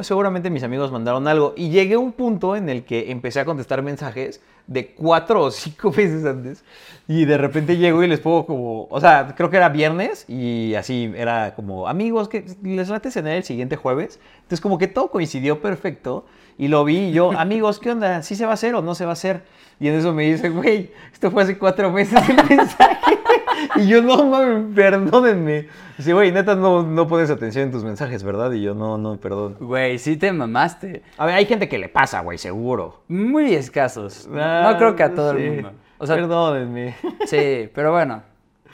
seguramente 0.00 0.50
mis 0.50 0.62
amigos 0.62 0.92
mandaron 0.92 1.26
algo. 1.28 1.54
Y 1.56 1.70
llegué 1.70 1.94
a 1.94 1.98
un 1.98 2.12
punto 2.12 2.56
en 2.56 2.68
el 2.68 2.84
que 2.84 3.10
empecé 3.10 3.40
a 3.40 3.44
contestar 3.44 3.82
mensajes 3.82 4.40
de 4.66 4.88
cuatro 4.88 5.42
o 5.42 5.50
cinco 5.50 5.90
veces 5.96 6.24
antes. 6.24 6.64
Y 7.08 7.24
de 7.24 7.38
repente 7.38 7.76
llego 7.76 8.02
y 8.02 8.08
les 8.08 8.20
pongo 8.20 8.46
como, 8.46 8.86
o 8.90 9.00
sea, 9.00 9.34
creo 9.36 9.48
que 9.50 9.56
era 9.56 9.68
viernes 9.68 10.24
y 10.28 10.74
así 10.74 11.12
era 11.16 11.54
como, 11.54 11.86
amigos, 11.86 12.28
que 12.28 12.44
les 12.62 12.88
late 12.88 13.10
cenar 13.10 13.32
el 13.32 13.44
siguiente 13.44 13.76
jueves. 13.76 14.18
Entonces 14.36 14.60
como 14.60 14.78
que 14.78 14.88
todo 14.88 15.10
coincidió 15.10 15.60
perfecto. 15.60 16.26
Y 16.58 16.68
lo 16.68 16.84
vi 16.84 16.98
y 16.98 17.12
yo, 17.12 17.32
amigos, 17.38 17.78
¿qué 17.78 17.90
onda? 17.90 18.22
¿Sí 18.22 18.34
se 18.34 18.44
va 18.44 18.52
a 18.52 18.54
hacer 18.54 18.74
o 18.74 18.82
no 18.82 18.94
se 18.94 19.04
va 19.04 19.10
a 19.10 19.14
hacer? 19.14 19.42
Y 19.78 19.88
en 19.88 19.94
eso 19.94 20.12
me 20.12 20.24
dice, 20.24 20.48
güey, 20.48 20.90
esto 21.12 21.30
fue 21.30 21.42
hace 21.42 21.58
cuatro 21.58 21.92
meses 21.92 22.18
el 22.28 22.36
mensaje. 22.48 23.18
Y 23.76 23.86
yo, 23.88 24.02
no 24.02 24.24
mames, 24.26 24.74
perdónenme. 24.74 25.68
Dice, 25.98 26.12
güey, 26.12 26.30
neta, 26.32 26.54
no, 26.54 26.82
no 26.82 27.06
pones 27.06 27.30
atención 27.30 27.64
en 27.64 27.72
tus 27.72 27.84
mensajes, 27.84 28.22
¿verdad? 28.22 28.52
Y 28.52 28.62
yo, 28.62 28.74
no, 28.74 28.98
no, 28.98 29.16
perdón. 29.16 29.56
Güey, 29.60 29.98
sí 29.98 30.16
te 30.16 30.32
mamaste. 30.32 31.02
A 31.16 31.26
ver, 31.26 31.34
hay 31.36 31.46
gente 31.46 31.68
que 31.68 31.78
le 31.78 31.88
pasa, 31.88 32.20
güey, 32.20 32.38
seguro. 32.38 33.02
Muy 33.08 33.54
escasos. 33.54 34.28
Ah, 34.34 34.70
no 34.72 34.78
creo 34.78 34.94
que 34.96 35.02
a 35.02 35.14
todo 35.14 35.34
sí. 35.34 35.42
el 35.42 35.52
mundo. 35.54 35.72
O 35.98 36.06
sea, 36.06 36.16
Perdónenme. 36.16 36.94
sí, 37.26 37.70
pero 37.74 37.92
bueno. 37.92 38.22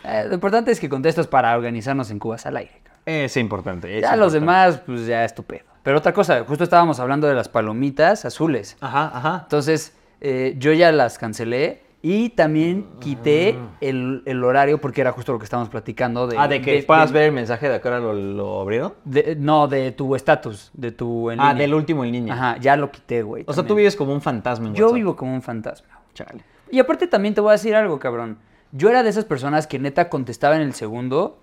Eh, 0.05 0.25
lo 0.29 0.35
importante 0.35 0.73
es 0.73 0.81
que 0.81 0.89
contestas 0.89 1.29
para 1.29 1.57
organizarnos 1.57 2.11
en 2.11 2.19
Cubas 2.19 2.45
al 2.47 2.57
aire. 2.57 2.73
cabrón. 2.83 3.03
Es 3.07 3.37
importante. 3.37 3.97
es 3.97 4.03
Ya 4.03 4.17
los 4.17 4.35
importante. 4.35 4.41
demás, 4.41 4.83
pues 4.85 5.07
ya 5.07 5.25
es 5.25 5.35
tu 5.35 5.45
pedo. 5.45 5.65
Pero 5.85 5.99
otra 5.99 6.13
cosa, 6.13 6.45
justo 6.45 6.65
estábamos 6.65 6.99
hablando 6.99 7.29
de 7.29 7.35
las 7.35 7.49
palomitas 7.49 8.25
azules. 8.25 8.77
Ajá, 8.81 9.11
ajá. 9.15 9.41
Entonces, 9.45 9.97
eh, 10.21 10.55
yo 10.59 10.73
ya 10.73 10.91
las 10.93 11.19
cancelé 11.19 11.83
y 12.05 12.31
también 12.31 12.87
quité 12.99 13.57
Ah. 13.59 13.77
el, 13.81 14.23
el 14.27 14.43
horario 14.43 14.79
porque 14.81 15.01
era 15.01 15.13
justo 15.13 15.33
lo 15.33 15.39
que 15.39 15.45
estábamos 15.45 15.69
platicando. 15.71 16.27
De, 16.27 16.37
ah, 16.37 16.49
de 16.49 16.61
que 16.61 16.83
puedas 16.83 17.13
ver 17.13 17.25
el 17.25 17.33
mensaje 17.33 17.69
de 17.69 17.77
acá 17.77 17.99
lo, 18.01 18.13
lo 18.13 18.61
abrieron. 18.61 18.95
no, 19.39 19.69
de 19.69 19.93
tu 19.93 20.17
estatus, 20.17 20.71
de 20.75 20.91
tu 20.91 21.31
en 21.31 21.39
Ah, 21.41 21.51
línea. 21.53 21.63
del 21.63 21.75
último 21.75 22.05
en 22.05 22.13
línea. 22.13 22.35
Ajá, 22.35 22.57
ya 22.59 22.77
lo 22.77 22.91
quité, 22.91 23.23
güey. 23.23 23.45
O 23.47 23.53
sea, 23.53 23.65
tú 23.65 23.75
vives 23.77 23.95
como 23.97 24.13
un 24.13 24.21
fantasma 24.21 24.67
en 24.69 24.75
Yo 24.75 24.87
WhatsApp. 24.87 24.97
vivo 24.97 25.17
como 25.17 25.33
un 25.35 25.43
fantasma. 25.43 26.01
Chale. 26.15 26.43
Y 26.71 26.79
aparte 26.81 27.07
también 27.07 27.35
te 27.35 27.41
voy 27.41 27.51
a 27.51 27.53
decir 27.53 27.75
algo, 27.75 27.99
cabrón. 27.99 28.39
Yo 28.73 28.89
era 28.89 29.03
de 29.03 29.11
esas 29.11 29.25
personas 29.25 29.67
que 29.67 29.79
neta 29.79 30.09
contestaba 30.09 30.57
en 30.57 30.63
el 30.63 30.73
segundo 30.75 31.39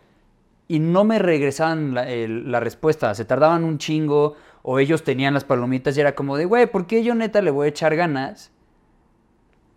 y 0.68 0.80
no 0.80 1.04
me 1.06 1.20
regresaban 1.20 1.94
la, 1.94 2.10
el- 2.10 2.52
la 2.52 2.60
respuesta. 2.60 3.14
Se 3.16 3.24
tardaban 3.26 3.64
un 3.64 3.78
chingo 3.78 4.36
o 4.62 4.80
ellos 4.80 5.04
tenían 5.04 5.34
las 5.34 5.44
palomitas 5.46 5.96
y 5.98 6.02
era 6.02 6.16
como 6.16 6.36
de, 6.36 6.46
güey, 6.46 6.66
¿por 6.68 6.86
qué 6.86 7.04
yo 7.04 7.16
neta 7.16 7.42
le 7.42 7.52
voy 7.52 7.68
a 7.68 7.70
echar 7.70 7.96
ganas? 7.96 8.52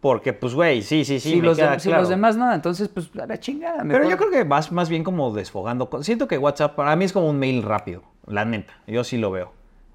Porque, 0.03 0.33
pues, 0.33 0.53
güey, 0.53 0.83
sí, 0.83 1.05
sí, 1.05 1.21
sí. 1.21 1.31
si, 1.31 1.37
me 1.37 1.47
los, 1.47 1.57
de- 1.57 1.63
queda 1.63 1.79
si 1.79 1.89
claro. 1.89 2.03
los 2.03 2.09
demás 2.09 2.37
no, 2.37 2.53
entonces 2.53 2.89
pues 2.89 3.09
a 3.21 3.25
la 3.25 3.39
chingada. 3.39 3.85
Pero 3.85 4.01
mejor. 4.01 4.11
yo 4.11 4.17
creo 4.17 4.31
que 4.33 4.43
vas 4.43 4.73
más 4.73 4.89
bien 4.89 5.05
como 5.05 5.33
desfogando. 5.33 5.89
Siento 6.03 6.27
que 6.27 6.39
WhatsApp 6.39 6.75
para 6.75 6.97
mí 6.97 7.05
es 7.05 7.13
como 7.13 7.31
un 7.31 7.39
mail 7.39 7.63
rápido, 7.63 8.03
la 8.27 8.45
neta. 8.45 8.73
Yo 8.89 9.05
sí 9.05 9.17
lo 9.17 9.31
veo. 9.31 9.53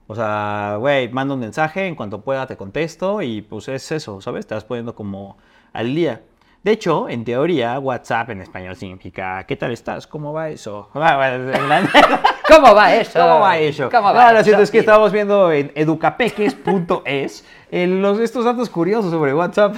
O 0.08 0.16
sea, 0.16 0.78
güey, 0.80 1.10
mando 1.12 1.34
un 1.34 1.42
mensaje, 1.42 1.88
en 1.88 1.96
cuanto 1.96 2.22
pueda 2.22 2.48
te 2.48 2.56
contesto 2.56 3.22
y 3.22 3.42
pues 3.42 3.68
es 3.68 3.92
eso, 3.92 4.22
¿sabes? 4.22 4.48
Te 4.48 4.56
vas 4.56 4.64
poniendo 4.64 4.96
como 4.96 5.36
al 5.74 5.94
día. 5.94 6.22
De 6.68 6.74
hecho, 6.74 7.08
en 7.08 7.24
teoría, 7.24 7.80
WhatsApp 7.80 8.32
en 8.32 8.42
español 8.42 8.76
significa 8.76 9.46
¿qué 9.48 9.56
tal 9.56 9.72
estás? 9.72 10.06
¿Cómo 10.06 10.34
va 10.34 10.50
eso? 10.50 10.90
¿Cómo 10.94 12.76
va 12.76 12.94
eso? 12.94 13.20
¿Cómo 13.22 13.40
va 13.40 13.58
eso? 13.58 13.90
¿Cómo 13.90 14.10
no, 14.10 14.16
va 14.16 14.34
lo 14.34 14.44
siento, 14.44 14.64
es 14.64 14.70
que 14.70 14.80
estábamos 14.80 15.14
viendo 15.14 15.50
en 15.54 15.72
educapeques.es 15.76 17.46
los, 17.72 18.20
estos 18.20 18.44
datos 18.44 18.70
curiosos 18.70 19.12
sobre 19.12 19.34
WhatsApp. 19.34 19.78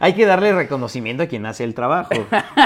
Hay 0.00 0.14
que 0.14 0.26
darle 0.26 0.52
reconocimiento 0.52 1.22
a 1.22 1.26
quien 1.26 1.46
hace 1.46 1.62
el 1.62 1.72
trabajo. 1.72 2.10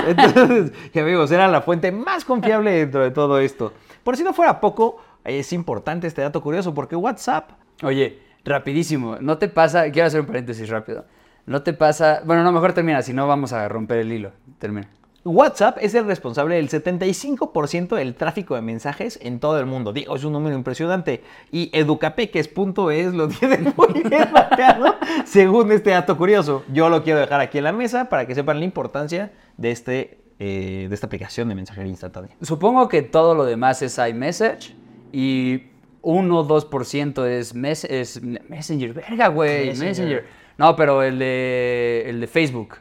Entonces, 0.06 0.72
que 0.90 1.00
amigos, 1.00 1.30
era 1.30 1.46
la 1.46 1.60
fuente 1.60 1.92
más 1.92 2.24
confiable 2.24 2.70
dentro 2.70 3.02
de 3.02 3.10
todo 3.10 3.38
esto. 3.38 3.74
Por 4.02 4.16
si 4.16 4.24
no 4.24 4.32
fuera 4.32 4.60
poco, 4.60 4.96
es 5.24 5.52
importante 5.52 6.06
este 6.06 6.22
dato 6.22 6.40
curioso 6.40 6.72
porque 6.72 6.96
WhatsApp 6.96 7.50
Oye, 7.82 8.18
rapidísimo, 8.46 9.18
¿no 9.20 9.36
te 9.36 9.48
pasa? 9.48 9.90
Quiero 9.90 10.06
hacer 10.06 10.20
un 10.22 10.26
paréntesis 10.26 10.70
rápido. 10.70 11.04
¿No 11.46 11.62
te 11.62 11.72
pasa? 11.72 12.22
Bueno, 12.24 12.42
no, 12.42 12.52
mejor 12.52 12.72
termina, 12.72 13.02
si 13.02 13.12
no 13.12 13.26
vamos 13.28 13.52
a 13.52 13.68
romper 13.68 13.98
el 13.98 14.12
hilo. 14.12 14.32
Termina. 14.58 14.88
WhatsApp 15.24 15.78
es 15.80 15.92
el 15.94 16.06
responsable 16.06 16.54
del 16.54 16.68
75% 16.68 17.96
del 17.96 18.14
tráfico 18.14 18.54
de 18.54 18.62
mensajes 18.62 19.18
en 19.22 19.40
todo 19.40 19.58
el 19.58 19.66
mundo. 19.66 19.92
Digo, 19.92 20.14
es 20.14 20.22
un 20.24 20.32
número 20.32 20.54
impresionante. 20.56 21.22
Y 21.50 21.70
educapeques.es 21.72 23.12
lo 23.14 23.28
tiene 23.40 23.58
muy 23.76 24.02
bien 24.08 24.28
mapeado 24.32 24.94
según 25.24 25.72
este 25.72 25.90
dato 25.90 26.16
curioso. 26.16 26.64
Yo 26.72 26.88
lo 26.88 27.02
quiero 27.02 27.20
dejar 27.20 27.40
aquí 27.40 27.58
en 27.58 27.64
la 27.64 27.72
mesa 27.72 28.08
para 28.08 28.26
que 28.26 28.34
sepan 28.34 28.58
la 28.60 28.64
importancia 28.64 29.32
de, 29.56 29.70
este, 29.72 30.20
eh, 30.38 30.86
de 30.88 30.94
esta 30.94 31.06
aplicación 31.06 31.48
de 31.48 31.54
mensajería 31.56 31.90
instantánea. 31.90 32.30
Supongo 32.42 32.88
que 32.88 33.02
todo 33.02 33.34
lo 33.34 33.44
demás 33.44 33.82
es 33.82 33.98
iMessage 33.98 34.74
y 35.12 35.62
1 36.02 36.38
o 36.38 36.46
2% 36.46 37.26
es, 37.26 37.52
mes- 37.54 37.84
es 37.84 38.22
Messenger. 38.22 38.92
Verga, 38.94 39.26
güey. 39.28 39.66
Messenger. 39.68 39.88
Messenger. 39.88 40.45
No, 40.58 40.74
pero 40.76 41.02
el 41.02 41.18
de, 41.18 42.04
el 42.06 42.20
de 42.20 42.26
Facebook. 42.26 42.76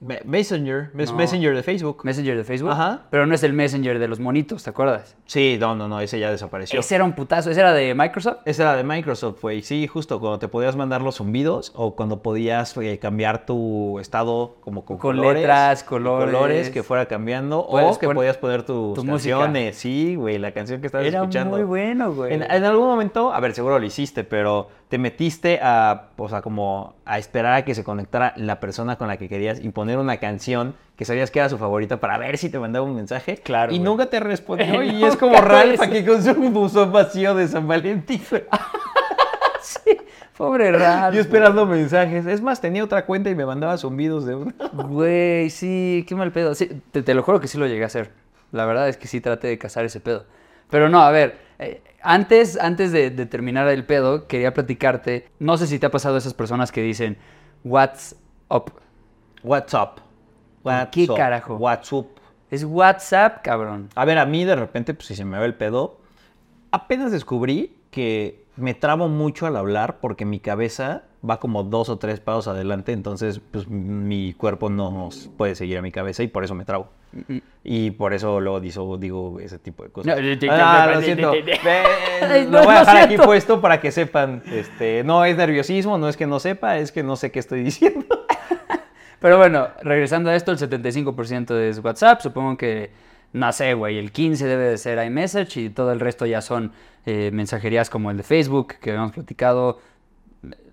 Me- 0.00 0.20
Messenger, 0.24 0.90
No. 0.94 1.12
Messenger 1.14 1.54
de 1.54 1.62
Facebook. 1.62 2.00
Messenger 2.02 2.36
de 2.36 2.42
Facebook. 2.42 2.72
Ajá. 2.72 3.02
Pero 3.10 3.24
no 3.24 3.36
es 3.36 3.44
el 3.44 3.52
Messenger 3.52 4.00
de 4.00 4.08
los 4.08 4.18
monitos, 4.18 4.64
¿te 4.64 4.70
acuerdas? 4.70 5.16
Sí, 5.26 5.58
no, 5.60 5.76
no, 5.76 5.86
no, 5.86 6.00
ese 6.00 6.18
ya 6.18 6.28
desapareció. 6.32 6.80
Ese 6.80 6.96
era 6.96 7.04
un 7.04 7.12
putazo. 7.12 7.52
Ese 7.52 7.60
era 7.60 7.72
de 7.72 7.94
Microsoft. 7.94 8.38
Ese 8.44 8.62
era 8.62 8.74
de 8.74 8.82
Microsoft, 8.82 9.40
güey. 9.40 9.62
Sí, 9.62 9.86
justo 9.86 10.18
cuando 10.18 10.40
te 10.40 10.48
podías 10.48 10.74
mandar 10.74 11.02
los 11.02 11.18
zumbidos 11.18 11.70
o 11.76 11.94
cuando 11.94 12.20
podías 12.20 12.76
eh, 12.78 12.98
cambiar 12.98 13.46
tu 13.46 14.00
estado 14.00 14.56
como 14.62 14.84
con, 14.84 14.98
Con 14.98 15.12
colores, 15.18 15.42
letras, 15.42 15.82
y 15.82 15.86
colores. 15.86 16.70
que 16.70 16.82
fuera 16.82 17.06
cambiando 17.06 17.60
o 17.60 17.70
Puedes 17.70 17.98
que 17.98 18.06
pon- 18.06 18.16
podías 18.16 18.38
poner 18.38 18.64
tus 18.64 18.94
tu 18.94 19.04
música. 19.04 19.36
canciones. 19.38 19.76
Sí, 19.76 20.16
güey, 20.16 20.38
la 20.38 20.50
canción 20.50 20.80
que 20.80 20.88
estabas 20.88 21.06
Era 21.06 21.20
escuchando. 21.20 21.56
muy 21.58 21.64
bueno, 21.64 22.12
güey. 22.12 22.34
En, 22.34 22.42
en 22.42 22.64
algún 22.64 22.88
momento, 22.88 23.32
a 23.32 23.38
ver, 23.38 23.54
seguro 23.54 23.78
lo 23.78 23.86
hiciste, 23.86 24.24
pero 24.24 24.66
te 24.92 24.98
metiste 24.98 25.58
a, 25.62 26.08
o 26.18 26.28
sea, 26.28 26.42
como 26.42 26.96
a 27.06 27.18
esperar 27.18 27.54
a 27.54 27.64
que 27.64 27.74
se 27.74 27.82
conectara 27.82 28.34
la 28.36 28.60
persona 28.60 28.96
con 28.96 29.08
la 29.08 29.16
que 29.16 29.26
querías 29.26 29.58
y 29.58 29.70
poner 29.70 29.96
una 29.96 30.18
canción 30.18 30.74
que 30.96 31.06
sabías 31.06 31.30
que 31.30 31.38
era 31.38 31.48
su 31.48 31.56
favorita 31.56 31.98
para 31.98 32.18
ver 32.18 32.36
si 32.36 32.50
te 32.50 32.58
mandaba 32.58 32.84
un 32.84 32.94
mensaje. 32.94 33.38
Claro, 33.38 33.72
Y 33.72 33.78
nunca 33.78 34.10
te 34.10 34.20
respondió. 34.20 34.82
y 34.82 34.92
Nunca, 34.92 35.06
es 35.08 35.16
como. 35.16 35.40
Ralph 35.40 35.80
aquí 35.80 36.04
con 36.04 36.22
su 36.22 36.34
buzón 36.34 36.92
vacío 36.92 37.34
de 37.34 37.48
San 37.48 37.66
Valentín. 37.66 38.20
Sí, 39.62 39.96
pobre 40.36 40.72
Ralph. 40.72 41.14
Yo 41.14 41.22
esperando 41.22 41.64
mensajes. 41.64 42.26
Es 42.26 42.42
más, 42.42 42.60
tenía 42.60 42.84
otra 42.84 43.06
cuenta 43.06 43.30
y 43.30 43.34
me 43.34 43.46
mandaba 43.46 43.78
zumbidos 43.78 44.26
de 44.26 44.34
una. 44.34 44.52
Güey, 44.72 45.48
sí, 45.48 46.04
qué 46.06 46.14
mal 46.14 46.32
pedo. 46.32 46.54
Sí, 46.54 46.68
te, 46.90 47.02
te 47.02 47.14
lo 47.14 47.22
juro 47.22 47.40
que 47.40 47.48
sí 47.48 47.56
lo 47.56 47.66
llegué 47.66 47.84
a 47.84 47.86
hacer. 47.86 48.10
La 48.50 48.66
verdad 48.66 48.90
es 48.90 48.98
que 48.98 49.06
sí 49.06 49.22
traté 49.22 49.46
de 49.46 49.56
cazar 49.56 49.86
ese 49.86 50.00
pedo. 50.00 50.26
Pero 50.68 50.90
no, 50.90 51.00
a 51.00 51.10
ver, 51.12 51.38
eh, 51.58 51.80
antes, 52.02 52.58
antes 52.58 52.92
de, 52.92 53.10
de 53.10 53.26
terminar 53.26 53.68
el 53.68 53.84
pedo, 53.84 54.26
quería 54.26 54.54
platicarte. 54.54 55.28
No 55.38 55.56
sé 55.56 55.66
si 55.66 55.78
te 55.78 55.86
ha 55.86 55.90
pasado 55.90 56.16
esas 56.16 56.34
personas 56.34 56.72
que 56.72 56.82
dicen, 56.82 57.18
What's 57.64 58.16
up? 58.50 58.72
WhatsApp. 59.42 59.98
¿Qué 60.90 61.06
carajo? 61.08 61.56
WhatsApp. 61.56 62.06
Es 62.50 62.64
WhatsApp, 62.64 63.42
cabrón. 63.42 63.88
A 63.94 64.04
ver, 64.04 64.18
a 64.18 64.26
mí 64.26 64.44
de 64.44 64.56
repente, 64.56 64.94
pues 64.94 65.06
si 65.06 65.14
se 65.14 65.24
me 65.24 65.38
va 65.38 65.44
el 65.44 65.54
pedo, 65.54 65.98
apenas 66.70 67.12
descubrí 67.12 67.76
que 67.90 68.41
me 68.56 68.74
trabo 68.74 69.08
mucho 69.08 69.46
al 69.46 69.56
hablar 69.56 69.98
porque 70.00 70.24
mi 70.24 70.40
cabeza 70.40 71.02
va 71.28 71.38
como 71.38 71.62
dos 71.62 71.88
o 71.88 71.98
tres 71.98 72.20
pasos 72.20 72.48
adelante, 72.48 72.92
entonces 72.92 73.40
pues 73.50 73.68
mi 73.68 74.32
cuerpo 74.34 74.70
no 74.70 75.08
puede 75.36 75.54
seguir 75.54 75.78
a 75.78 75.82
mi 75.82 75.92
cabeza 75.92 76.22
y 76.22 76.28
por 76.28 76.44
eso 76.44 76.54
me 76.54 76.64
trabo. 76.64 76.88
Y 77.62 77.90
por 77.92 78.14
eso 78.14 78.40
luego 78.40 78.58
digo, 78.60 78.96
digo 78.98 79.38
ese 79.38 79.58
tipo 79.58 79.84
de 79.84 79.90
cosas. 79.90 80.16
No, 80.16 80.50
Ah, 80.50 80.90
lo 80.94 81.00
siento. 81.02 81.32
Lo 82.50 82.64
voy 82.64 82.74
a 82.74 82.80
dejar 82.80 82.96
aquí 82.98 83.16
puesto 83.18 83.60
para 83.60 83.80
que 83.80 83.92
sepan. 83.92 84.42
Este, 84.50 85.04
no 85.04 85.24
es 85.24 85.36
nerviosismo, 85.36 85.98
no 85.98 86.08
es 86.08 86.16
que 86.16 86.26
no 86.26 86.40
sepa, 86.40 86.78
es 86.78 86.90
que 86.90 87.02
no 87.02 87.16
sé 87.16 87.30
qué 87.30 87.38
estoy 87.38 87.62
diciendo. 87.64 88.06
Pero 89.20 89.38
bueno, 89.38 89.68
regresando 89.82 90.30
a 90.30 90.34
esto, 90.34 90.50
el 90.50 90.58
75% 90.58 91.54
es 91.60 91.78
WhatsApp. 91.84 92.20
Supongo 92.22 92.56
que, 92.56 92.90
no 93.32 93.52
sé, 93.52 93.74
güey, 93.74 93.98
el 93.98 94.12
15% 94.12 94.38
debe 94.38 94.64
de 94.64 94.78
ser 94.78 95.04
iMessage 95.04 95.56
y 95.56 95.70
todo 95.70 95.92
el 95.92 96.00
resto 96.00 96.26
ya 96.26 96.42
son 96.42 96.72
eh, 97.06 97.30
mensajerías 97.32 97.88
como 97.88 98.10
el 98.10 98.18
de 98.18 98.22
Facebook 98.22 98.74
que 98.80 98.90
habíamos 98.90 99.12
platicado. 99.12 99.78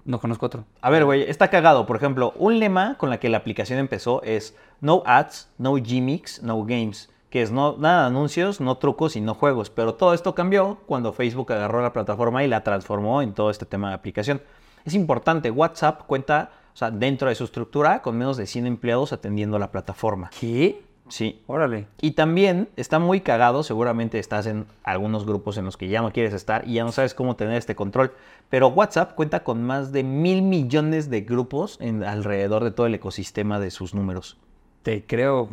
No 0.05 0.19
conozco 0.19 0.45
otro. 0.47 0.65
A 0.81 0.89
ver, 0.89 1.05
güey, 1.05 1.23
está 1.23 1.49
cagado. 1.49 1.85
Por 1.85 1.95
ejemplo, 1.95 2.33
un 2.37 2.59
lema 2.59 2.97
con 2.97 3.09
la 3.09 3.19
que 3.19 3.29
la 3.29 3.37
aplicación 3.37 3.79
empezó 3.79 4.21
es 4.23 4.55
no 4.81 5.03
ads, 5.05 5.49
no 5.57 5.75
gimmicks, 5.77 6.41
no 6.43 6.63
games. 6.63 7.09
Que 7.29 7.43
es 7.43 7.51
no, 7.51 7.77
nada 7.77 8.01
de 8.01 8.07
anuncios, 8.07 8.59
no 8.59 8.77
trucos 8.77 9.15
y 9.15 9.21
no 9.21 9.35
juegos. 9.35 9.69
Pero 9.69 9.93
todo 9.93 10.13
esto 10.13 10.33
cambió 10.33 10.79
cuando 10.87 11.13
Facebook 11.13 11.53
agarró 11.53 11.81
la 11.81 11.93
plataforma 11.93 12.43
y 12.43 12.47
la 12.47 12.63
transformó 12.63 13.21
en 13.21 13.33
todo 13.33 13.51
este 13.51 13.65
tema 13.65 13.89
de 13.89 13.95
aplicación. 13.95 14.41
Es 14.83 14.95
importante, 14.95 15.51
WhatsApp 15.51 16.07
cuenta, 16.07 16.51
o 16.73 16.77
sea, 16.77 16.89
dentro 16.89 17.29
de 17.29 17.35
su 17.35 17.43
estructura, 17.43 18.01
con 18.01 18.17
menos 18.17 18.35
de 18.35 18.47
100 18.47 18.65
empleados 18.65 19.13
atendiendo 19.13 19.59
la 19.59 19.71
plataforma. 19.71 20.31
¿Qué? 20.39 20.88
Sí. 21.09 21.41
Órale. 21.47 21.87
Y 21.99 22.11
también 22.11 22.69
está 22.75 22.99
muy 22.99 23.21
cagado, 23.21 23.63
seguramente 23.63 24.19
estás 24.19 24.45
en 24.45 24.65
algunos 24.83 25.25
grupos 25.25 25.57
en 25.57 25.65
los 25.65 25.75
que 25.75 25.87
ya 25.87 26.01
no 26.01 26.13
quieres 26.13 26.33
estar 26.33 26.67
y 26.67 26.75
ya 26.75 26.83
no 26.83 26.91
sabes 26.91 27.13
cómo 27.13 27.35
tener 27.35 27.57
este 27.57 27.75
control. 27.75 28.13
Pero 28.49 28.69
WhatsApp 28.69 29.15
cuenta 29.15 29.43
con 29.43 29.63
más 29.63 29.91
de 29.91 30.03
mil 30.03 30.41
millones 30.41 31.09
de 31.09 31.21
grupos 31.21 31.77
en, 31.81 32.03
alrededor 32.03 32.63
de 32.63 32.71
todo 32.71 32.85
el 32.85 32.95
ecosistema 32.95 33.59
de 33.59 33.71
sus 33.71 33.93
números. 33.93 34.37
Te 34.83 35.05
creo. 35.05 35.49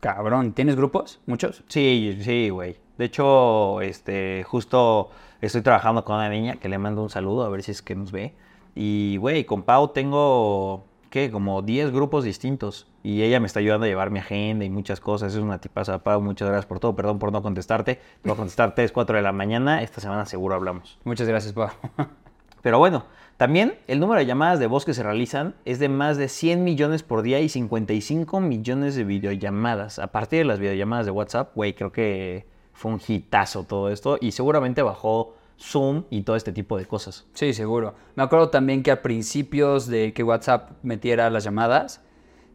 Cabrón. 0.00 0.52
¿Tienes 0.52 0.76
grupos? 0.76 1.20
¿Muchos? 1.26 1.62
Sí, 1.68 2.18
sí, 2.22 2.48
güey. 2.48 2.76
De 2.96 3.06
hecho, 3.06 3.80
este, 3.80 4.44
justo 4.44 5.10
estoy 5.40 5.62
trabajando 5.62 6.04
con 6.04 6.16
una 6.16 6.28
niña 6.28 6.56
que 6.56 6.68
le 6.68 6.78
mando 6.78 7.02
un 7.02 7.10
saludo 7.10 7.44
a 7.44 7.48
ver 7.48 7.62
si 7.62 7.70
es 7.72 7.82
que 7.82 7.94
nos 7.94 8.12
ve. 8.12 8.34
Y, 8.74 9.16
güey, 9.16 9.44
con 9.44 9.62
Pau 9.62 9.88
tengo, 9.88 10.84
¿qué? 11.10 11.30
Como 11.30 11.60
10 11.60 11.92
grupos 11.92 12.24
distintos. 12.24 12.86
Y 13.02 13.22
ella 13.22 13.40
me 13.40 13.46
está 13.46 13.60
ayudando 13.60 13.84
a 13.84 13.88
llevar 13.88 14.10
mi 14.10 14.20
agenda 14.20 14.64
y 14.64 14.70
muchas 14.70 15.00
cosas. 15.00 15.34
Es 15.34 15.40
una 15.40 15.60
tipaza, 15.60 16.02
Pau. 16.02 16.20
Muchas 16.22 16.48
gracias 16.48 16.66
por 16.66 16.80
todo. 16.80 16.96
Perdón 16.96 17.18
por 17.18 17.32
no 17.32 17.42
contestarte. 17.42 17.96
Te 17.96 18.02
voy 18.24 18.32
a 18.32 18.36
contestar 18.36 18.74
3, 18.74 18.92
4 18.92 19.16
de 19.16 19.22
la 19.22 19.32
mañana. 19.32 19.82
Esta 19.82 20.00
semana 20.00 20.24
seguro 20.24 20.54
hablamos. 20.54 20.98
Muchas 21.04 21.28
gracias, 21.28 21.52
Pau. 21.52 21.68
Pero 22.62 22.78
bueno, 22.78 23.04
también 23.36 23.78
el 23.86 24.00
número 24.00 24.20
de 24.20 24.26
llamadas 24.26 24.58
de 24.58 24.66
voz 24.66 24.84
que 24.84 24.92
se 24.92 25.02
realizan 25.02 25.54
es 25.64 25.78
de 25.78 25.88
más 25.88 26.18
de 26.18 26.28
100 26.28 26.62
millones 26.62 27.02
por 27.02 27.22
día 27.22 27.40
y 27.40 27.48
55 27.48 28.38
millones 28.40 28.94
de 28.94 29.04
videollamadas. 29.04 29.98
A 29.98 30.08
partir 30.08 30.40
de 30.40 30.44
las 30.44 30.58
videollamadas 30.58 31.06
de 31.06 31.12
WhatsApp, 31.12 31.52
güey, 31.54 31.74
creo 31.74 31.90
que 31.90 32.46
fue 32.74 32.92
un 32.92 33.00
hitazo 33.06 33.64
todo 33.64 33.88
esto 33.88 34.18
y 34.20 34.32
seguramente 34.32 34.82
bajó 34.82 35.34
Zoom 35.60 36.04
y 36.10 36.22
todo 36.22 36.36
este 36.36 36.52
tipo 36.52 36.76
de 36.78 36.86
cosas. 36.86 37.26
Sí, 37.34 37.52
seguro. 37.52 37.94
Me 38.16 38.22
acuerdo 38.22 38.48
también 38.48 38.82
que 38.82 38.90
a 38.90 39.02
principios 39.02 39.86
de 39.86 40.12
que 40.12 40.22
WhatsApp 40.22 40.70
metiera 40.82 41.28
las 41.30 41.44
llamadas, 41.44 42.02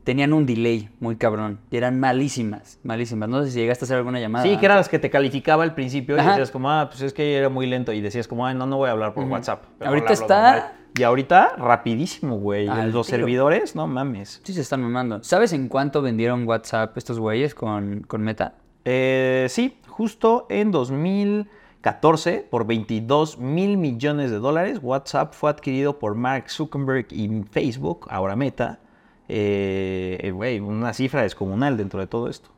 tenían 0.03 0.33
un 0.33 0.45
delay 0.45 0.89
muy 0.99 1.15
cabrón. 1.15 1.59
Y 1.71 1.77
eran 1.77 1.99
malísimas, 1.99 2.79
malísimas. 2.83 3.27
No 3.29 3.43
sé 3.43 3.51
si 3.51 3.59
llegaste 3.59 3.83
a 3.83 3.87
hacer 3.87 3.97
alguna 3.97 4.19
llamada. 4.19 4.43
Sí, 4.45 4.57
que 4.57 4.65
eran 4.65 4.77
las 4.77 4.89
que 4.89 4.99
te 4.99 5.09
calificaba 5.09 5.63
al 5.63 5.73
principio 5.75 6.15
y 6.15 6.21
decías 6.23 6.51
como, 6.51 6.69
ah, 6.71 6.87
pues 6.89 7.01
es 7.01 7.13
que 7.13 7.35
era 7.37 7.49
muy 7.49 7.65
lento 7.67 7.91
y 7.93 8.01
decías 8.01 8.27
como, 8.27 8.45
ah, 8.45 8.53
no, 8.53 8.65
no 8.65 8.77
voy 8.77 8.89
a 8.89 8.91
hablar 8.91 9.13
por 9.13 9.23
WhatsApp. 9.25 9.63
Mejor 9.79 9.87
Ahorita 9.87 10.13
está- 10.13 10.51
normal". 10.51 10.71
Y 10.97 11.03
ahorita, 11.03 11.55
rapidísimo, 11.57 12.37
güey. 12.37 12.67
Los 12.91 13.07
servidores, 13.07 13.75
no 13.75 13.85
mames. 13.85 14.39
Sí, 14.45 14.53
se 14.53 14.61
están 14.61 14.81
mamando. 14.81 15.21
¿Sabes 15.23 15.51
en 15.51 15.67
cuánto 15.67 16.01
vendieron 16.01 16.47
WhatsApp 16.47 16.97
estos 16.97 17.19
güeyes 17.19 17.53
con, 17.53 18.01
con 18.07 18.21
Meta? 18.21 18.53
Eh, 18.85 19.47
sí, 19.49 19.77
justo 19.87 20.45
en 20.49 20.71
2014, 21.85 22.47
por 22.49 22.65
22 22.65 23.37
mil 23.37 23.77
millones 23.77 24.31
de 24.31 24.39
dólares, 24.39 24.79
WhatsApp 24.81 25.33
fue 25.33 25.51
adquirido 25.51 25.99
por 25.99 26.15
Mark 26.15 26.49
Zuckerberg 26.49 27.07
y 27.11 27.43
Facebook, 27.51 28.07
ahora 28.09 28.35
Meta. 28.35 28.79
Eh, 29.27 30.31
una 30.63 30.93
cifra 30.93 31.21
descomunal 31.21 31.77
dentro 31.77 31.99
de 31.99 32.07
todo 32.07 32.27
esto. 32.27 32.49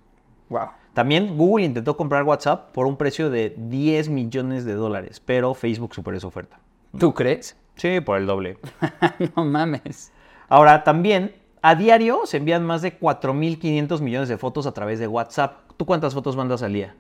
Wow. 0.50 0.70
También 0.94 1.38
Google 1.38 1.66
intentó 1.66 1.98
comprar 1.98 2.24
WhatsApp 2.24 2.72
por 2.72 2.88
un 2.88 2.96
precio 2.96 3.30
de 3.30 3.54
10 3.58 4.10
millones 4.10 4.64
de 4.64 4.74
dólares, 4.74 5.22
pero 5.24 5.54
Facebook 5.54 5.94
superó 5.94 6.16
esa 6.16 6.28
oferta. 6.28 6.60
¿Tú 6.98 7.14
crees? 7.14 7.58
Sí, 7.76 8.00
por 8.00 8.18
el 8.18 8.26
doble. 8.26 8.58
no 9.36 9.44
mames. 9.44 10.12
Ahora, 10.48 10.84
también, 10.84 11.36
a 11.62 11.76
diario 11.76 12.26
se 12.26 12.38
envían 12.38 12.66
más 12.66 12.82
de 12.82 12.98
4.500 12.98 14.00
millones 14.00 14.30
de 14.30 14.38
fotos 14.38 14.66
a 14.66 14.72
través 14.72 15.00
de 15.00 15.08
WhatsApp. 15.08 15.72
¿Tú 15.76 15.86
cuántas 15.86 16.14
fotos 16.14 16.36
mandas 16.36 16.64
al 16.64 16.74
día? 16.74 16.96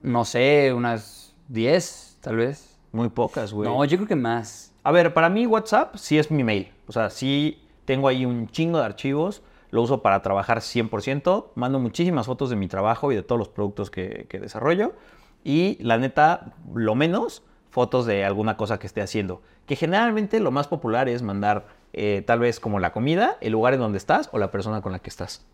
no 0.04 0.26
sé, 0.26 0.74
unas 0.74 1.36
10, 1.48 2.18
tal 2.22 2.38
vez. 2.38 2.78
Muy 2.92 3.10
pocas, 3.10 3.54
güey. 3.54 3.70
No, 3.70 3.84
yo 3.86 3.98
creo 3.98 4.08
que 4.08 4.16
más. 4.16 4.74
A 4.84 4.92
ver, 4.92 5.14
para 5.14 5.30
mí 5.30 5.46
WhatsApp 5.46 5.96
sí 5.96 6.18
es 6.18 6.32
mi 6.32 6.44
mail. 6.44 6.72
O 6.88 6.92
sea, 6.92 7.10
sí 7.10 7.62
tengo 7.86 8.08
ahí 8.08 8.26
un 8.26 8.48
chingo 8.48 8.80
de 8.80 8.86
archivos. 8.86 9.42
Lo 9.70 9.82
uso 9.82 10.02
para 10.02 10.22
trabajar 10.22 10.60
100%. 10.60 11.48
Mando 11.56 11.80
muchísimas 11.80 12.26
fotos 12.26 12.50
de 12.50 12.56
mi 12.56 12.68
trabajo 12.68 13.12
y 13.12 13.16
de 13.16 13.24
todos 13.24 13.40
los 13.40 13.50
productos 13.50 13.92
que, 13.92 14.28
que 14.30 14.40
desarrollo. 14.40 14.94
Y 15.44 15.78
la 15.84 15.98
neta, 15.98 16.54
lo 16.74 16.96
menos, 16.96 17.44
fotos 17.70 18.06
de 18.06 18.24
alguna 18.26 18.58
cosa 18.58 18.80
que 18.80 18.88
esté 18.88 19.02
haciendo. 19.02 19.42
Que 19.66 19.76
generalmente 19.76 20.40
lo 20.40 20.52
más 20.52 20.68
popular 20.68 21.10
es 21.10 21.22
mandar 21.22 21.68
eh, 21.94 22.24
tal 22.26 22.40
vez 22.40 22.60
como 22.60 22.80
la 22.80 22.92
comida, 22.92 23.38
el 23.42 23.54
lugar 23.54 23.74
en 23.74 23.80
donde 23.80 23.98
estás 23.98 24.30
o 24.32 24.38
la 24.38 24.52
persona 24.52 24.82
con 24.82 24.92
la 24.92 25.00
que 25.00 25.10
estás. 25.10 25.46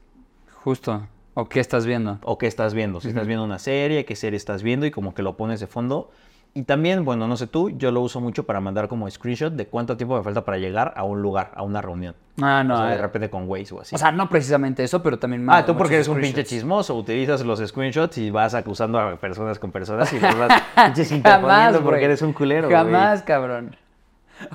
Justo. 0.64 1.08
¿O 1.34 1.50
qué 1.50 1.60
estás 1.60 1.86
viendo? 1.86 2.20
O 2.24 2.38
qué 2.38 2.48
estás 2.48 2.74
viendo. 2.74 3.02
Si 3.02 3.08
estás 3.08 3.26
viendo 3.28 3.44
una 3.44 3.60
serie, 3.60 4.06
qué 4.06 4.16
serie 4.16 4.38
estás 4.38 4.62
viendo 4.62 4.86
y 4.86 4.92
como 4.92 5.14
que 5.14 5.24
lo 5.24 5.36
pones 5.36 5.60
de 5.60 5.68
fondo. 5.68 6.12
Y 6.56 6.64
también, 6.64 7.04
bueno, 7.04 7.28
no 7.28 7.36
sé 7.36 7.48
tú, 7.48 7.72
yo 7.72 7.92
lo 7.92 8.02
uso 8.02 8.22
mucho 8.22 8.46
para 8.46 8.60
mandar 8.60 8.88
como 8.88 9.10
screenshot 9.10 9.52
de 9.54 9.66
cuánto 9.66 9.98
tiempo 9.98 10.16
me 10.16 10.24
falta 10.24 10.46
para 10.46 10.60
llegar 10.60 10.94
a 10.96 11.04
un 11.04 11.20
lugar, 11.20 11.52
a 11.56 11.64
una 11.64 11.82
reunión. 11.82 12.14
Ah, 12.40 12.64
no. 12.64 12.76
o 12.76 12.78
sea, 12.78 12.88
de 12.90 12.96
eh, 12.96 13.02
repente 13.02 13.30
con 13.32 13.50
Waze 13.50 13.74
o 13.74 13.82
así. 13.82 13.96
o 13.96 13.98
sea, 13.98 14.12
no 14.12 14.30
precisamente 14.30 14.84
eso, 14.84 15.02
pero 15.02 15.18
también 15.18 15.48
ah, 15.50 15.66
tú 15.66 15.76
porque 15.76 15.96
eres 15.96 16.08
un 16.08 16.22
pinche 16.22 16.44
chismoso, 16.44 16.96
utilizas 16.96 17.44
los 17.44 17.60
screenshots 17.60 18.20
y 18.20 18.30
vas 18.30 18.54
acusando 18.54 19.00
a 19.00 19.16
personas 19.16 19.58
con 19.58 19.72
personas 19.72 20.14
y 20.14 20.20
los 20.20 20.38
vas 20.38 20.62
pinches 20.76 21.10
Jamás, 21.10 21.12
interponiendo 21.12 21.84
porque 21.84 22.06
eres 22.06 22.22
un 22.22 22.34
culero. 22.34 22.70
Jamás, 22.70 23.24
cabrón. 23.24 23.76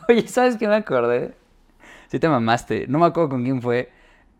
Oye, 0.08 0.28
¿sabes 0.28 0.56
qué 0.56 0.68
me 0.68 0.76
acordé? 0.76 1.34
Sí 2.06 2.20
te 2.20 2.28
mamaste. 2.28 2.86
No 2.86 3.00
me 3.00 3.06
acuerdo 3.06 3.30
con 3.30 3.42
quién 3.42 3.60
fue. 3.60 3.90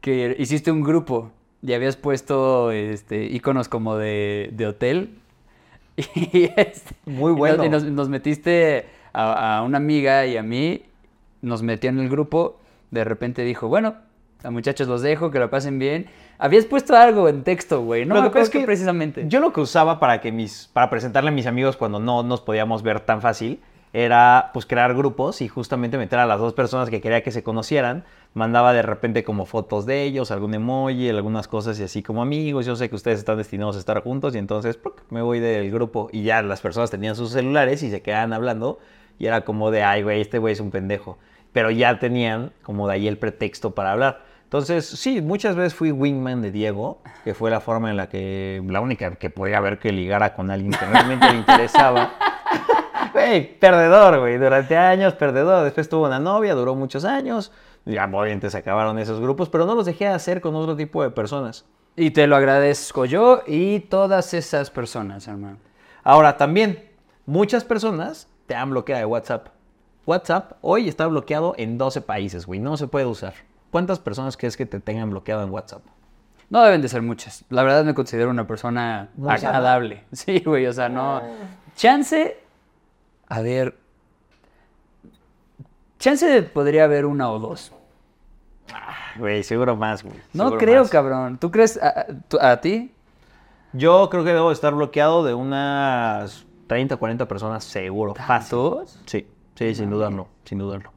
Que 0.01 0.37
hiciste 0.39 0.71
un 0.71 0.85
grupo 0.85 1.33
y 1.63 1.73
habías 1.73 1.97
puesto 1.97 2.71
este, 2.71 3.25
iconos 3.25 3.69
como 3.69 3.97
de, 3.97 4.51
de 4.53 4.67
hotel. 4.67 5.19
Y, 6.15 6.45
este, 6.57 6.95
Muy 7.07 7.33
bueno. 7.33 7.65
Y 7.65 7.69
nos, 7.69 7.83
nos 7.83 8.09
metiste 8.09 8.87
a, 9.13 9.59
a 9.59 9.63
una 9.63 9.79
amiga 9.79 10.27
y 10.27 10.37
a 10.37 10.45
mí, 10.45 10.85
nos 11.43 11.63
metió 11.63 11.91
en 11.91 11.99
el 11.99 12.09
grupo. 12.09 12.61
De 12.93 13.03
repente 13.03 13.43
dijo, 13.43 13.67
bueno, 13.67 13.97
a 14.43 14.51
muchachos 14.51 14.87
los 14.89 15.03
dejo, 15.03 15.31
que 15.31 15.39
lo 15.39 15.51
pasen 15.51 15.79
bien. 15.79 16.07
Habías 16.39 16.65
puesto 16.65 16.97
algo 16.97 17.29
en 17.29 17.43
texto, 17.43 17.83
güey. 17.83 18.07
No 18.07 18.21
Lo 18.23 18.31
que 18.31 18.41
es 18.41 18.51
que 18.51 18.61
precisamente. 18.61 19.25
Yo 19.29 19.41
lo 19.41 19.53
que 19.53 19.61
usaba 19.61 19.99
para 19.99 20.21
que 20.21 20.31
mis, 20.31 20.71
para 20.73 20.89
presentarle 20.89 21.31
a 21.31 21.33
mis 21.33 21.47
amigos 21.47 21.77
cuando 21.77 21.99
no 21.99 22.23
nos 22.23 22.41
podíamos 22.41 22.83
ver 22.83 23.01
tan 23.01 23.21
fácil, 23.21 23.61
era 23.93 24.51
pues 24.53 24.67
crear 24.67 24.95
grupos 24.95 25.41
y 25.41 25.49
justamente 25.49 25.99
meter 25.99 26.19
a 26.19 26.27
las 26.27 26.39
dos 26.39 26.53
personas 26.53 26.91
que 26.91 27.01
quería 27.01 27.23
que 27.23 27.31
se 27.31 27.43
conocieran. 27.43 28.05
Mandaba 28.35 28.73
de 28.73 28.83
repente 28.83 29.25
como 29.25 29.47
fotos 29.47 29.87
de 29.87 30.03
ellos, 30.03 30.31
algún 30.31 30.55
emoji, 30.55 31.09
algunas 31.09 31.49
cosas 31.49 31.79
y 31.81 31.85
así 31.85 32.03
como 32.03 32.23
amigos. 32.23 32.67
Yo 32.67 32.77
sé 32.77 32.89
que 32.89 32.97
ustedes 32.97 33.19
están 33.19 33.39
destinados 33.39 33.77
a 33.77 33.79
estar 33.79 34.03
juntos 34.03 34.35
y 34.35 34.39
entonces 34.39 34.79
me 35.11 35.23
voy 35.23 35.41
del 35.41 35.71
grupo 35.71 36.09
y 36.13 36.23
ya 36.23 36.43
las 36.43 36.61
personas 36.61 36.91
tenían 36.91 37.17
sus 37.17 37.33
celulares 37.33 37.83
y 37.83 37.91
se 37.91 38.03
quedaban 38.03 38.33
hablando 38.33 38.79
y 39.19 39.27
era 39.27 39.43
como 39.43 39.71
de, 39.71 39.83
ay, 39.83 40.03
güey, 40.03 40.21
este 40.21 40.39
güey 40.39 40.53
es 40.53 40.61
un 40.61 40.71
pendejo. 40.71 41.19
Pero 41.53 41.71
ya 41.71 41.99
tenían 41.99 42.53
como 42.63 42.87
de 42.89 42.95
ahí 42.95 43.09
el 43.09 43.19
pretexto 43.19 43.75
para 43.75 43.93
hablar. 43.93 44.23
Entonces, 44.45 44.87
sí, 44.87 45.21
muchas 45.21 45.57
veces 45.57 45.75
fui 45.75 45.93
wingman 45.93 46.41
de 46.41 46.51
Diego, 46.51 47.03
que 47.23 47.35
fue 47.35 47.51
la 47.51 47.61
forma 47.61 47.91
en 47.91 47.99
la 47.99 48.09
que, 48.09 48.63
la 48.67 48.81
única 48.81 49.17
que 49.17 49.29
podía 49.29 49.61
ver 49.61 49.79
que 49.79 49.93
ligara 49.93 50.35
con 50.35 50.51
alguien 50.51 50.73
que 50.73 50.87
realmente 50.87 51.31
le 51.31 51.37
interesaba. 51.39 52.13
Güey, 53.13 53.59
perdedor, 53.59 54.21
güey, 54.21 54.39
durante 54.39 54.77
años, 54.77 55.15
perdedor. 55.15 55.65
Después 55.65 55.89
tuvo 55.89 56.07
una 56.07 56.19
novia, 56.19 56.55
duró 56.55 56.75
muchos 56.75 57.05
años. 57.05 57.53
Ya, 57.85 58.05
obviamente 58.05 58.51
se 58.51 58.59
acabaron 58.59 58.99
esos 58.99 59.21
grupos, 59.21 59.49
pero 59.49 59.65
no 59.65 59.75
los 59.75 59.87
dejé 59.87 60.05
de 60.05 60.11
hacer 60.11 60.41
con 60.41 60.55
otro 60.55 60.77
tipo 60.77 61.03
de 61.03 61.11
personas. 61.11 61.65
Y 61.97 62.11
te 62.11 62.27
lo 62.27 62.37
agradezco 62.37 63.07
yo 63.07 63.43
y 63.47 63.81
todas 63.81 64.35
esas 64.35 64.71
personas, 64.71 65.27
hermano. 65.27 65.59
Ahora, 66.05 66.37
también, 66.37 66.85
muchas 67.27 67.65
personas 67.65 68.29
te 68.47 68.55
han 68.55 68.71
bloqueado 68.71 69.01
de 69.01 69.07
WhatsApp. 69.07 69.49
WhatsApp 70.07 70.53
hoy 70.61 70.89
está 70.89 71.07
bloqueado 71.07 71.55
en 71.59 71.77
12 71.77 72.01
países, 72.03 72.47
güey, 72.47 72.61
no 72.61 72.77
se 72.77 72.87
puede 72.87 73.07
usar. 73.07 73.35
¿Cuántas 73.71 73.99
personas 73.99 74.37
crees 74.37 74.57
que 74.57 74.65
te 74.65 74.81
tengan 74.81 75.11
bloqueado 75.11 75.43
en 75.43 75.51
WhatsApp? 75.51 75.83
No 76.51 76.63
deben 76.63 76.81
de 76.81 76.89
ser 76.89 77.03
muchas. 77.03 77.45
La 77.51 77.63
verdad 77.63 77.85
me 77.85 77.95
considero 77.95 78.31
una 78.31 78.47
persona 78.47 79.11
agradable. 79.27 80.05
Sí, 80.13 80.41
güey, 80.41 80.67
o 80.67 80.73
sea, 80.73 80.89
no. 80.89 81.21
Chance. 81.77 82.39
A 83.29 83.41
ver. 83.41 83.77
Chance 85.99 86.43
podría 86.43 86.85
haber 86.85 87.07
una 87.07 87.31
o 87.31 87.39
dos. 87.39 87.73
Güey, 89.19 89.43
seguro 89.43 89.75
más, 89.77 90.05
güey. 90.05 90.15
No 90.33 90.57
creo, 90.57 90.83
más. 90.83 90.91
cabrón. 90.91 91.39
¿Tú 91.39 91.51
crees 91.51 91.77
a, 91.83 91.89
a- 91.89 92.07
tú- 92.29 92.39
a 92.41 92.61
ti? 92.61 92.93
Yo 93.73 94.09
creo 94.11 94.25
que 94.25 94.33
debo 94.33 94.53
estar 94.53 94.75
bloqueado 94.75 95.25
de 95.25 95.35
unas 95.35 96.47
30, 96.69 96.97
40 96.97 97.27
personas, 97.27 97.65
seguro. 97.65 98.15
Fácil. 98.15 98.59
Sí, 99.07 99.27
sí, 99.57 99.75
sin 99.75 99.91
dudarlo, 99.91 100.29
sin 100.45 100.59
dudarlo. 100.59 100.93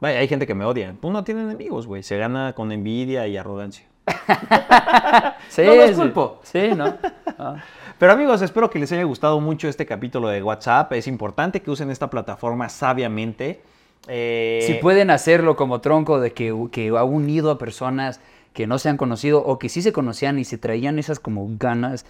Vaya, 0.00 0.18
hay 0.18 0.28
gente 0.28 0.46
que 0.46 0.54
me 0.54 0.64
odia. 0.64 0.94
Uno 1.02 1.22
tiene 1.24 1.42
enemigos, 1.42 1.86
güey. 1.86 2.02
Se 2.02 2.16
gana 2.16 2.52
con 2.54 2.72
envidia 2.72 3.26
y 3.28 3.36
arrogancia. 3.36 3.86
Sí, 5.48 5.62
No 5.62 5.74
los 5.74 5.92
culpo. 5.92 6.40
Sí, 6.42 6.70
¿no? 6.74 6.96
Ah. 7.38 7.56
Pero 7.98 8.12
amigos, 8.12 8.42
espero 8.42 8.70
que 8.70 8.78
les 8.78 8.90
haya 8.92 9.04
gustado 9.04 9.40
mucho 9.40 9.68
este 9.68 9.86
capítulo 9.86 10.28
de 10.28 10.42
WhatsApp. 10.42 10.92
Es 10.92 11.06
importante 11.06 11.62
que 11.62 11.70
usen 11.70 11.90
esta 11.90 12.10
plataforma 12.10 12.68
sabiamente. 12.68 13.62
Eh, 14.08 14.64
Si 14.66 14.74
pueden 14.74 15.10
hacerlo 15.10 15.56
como 15.56 15.80
tronco 15.80 16.20
de 16.20 16.32
que, 16.32 16.54
que 16.72 16.88
ha 16.88 17.04
unido 17.04 17.50
a 17.50 17.58
personas 17.58 18.20
que 18.54 18.68
no 18.68 18.78
se 18.78 18.88
han 18.88 18.96
conocido 18.96 19.44
o 19.44 19.58
que 19.58 19.68
sí 19.68 19.82
se 19.82 19.92
conocían 19.92 20.38
y 20.38 20.44
se 20.44 20.56
traían 20.56 20.98
esas 21.00 21.18
como 21.18 21.46
ganas, 21.58 22.06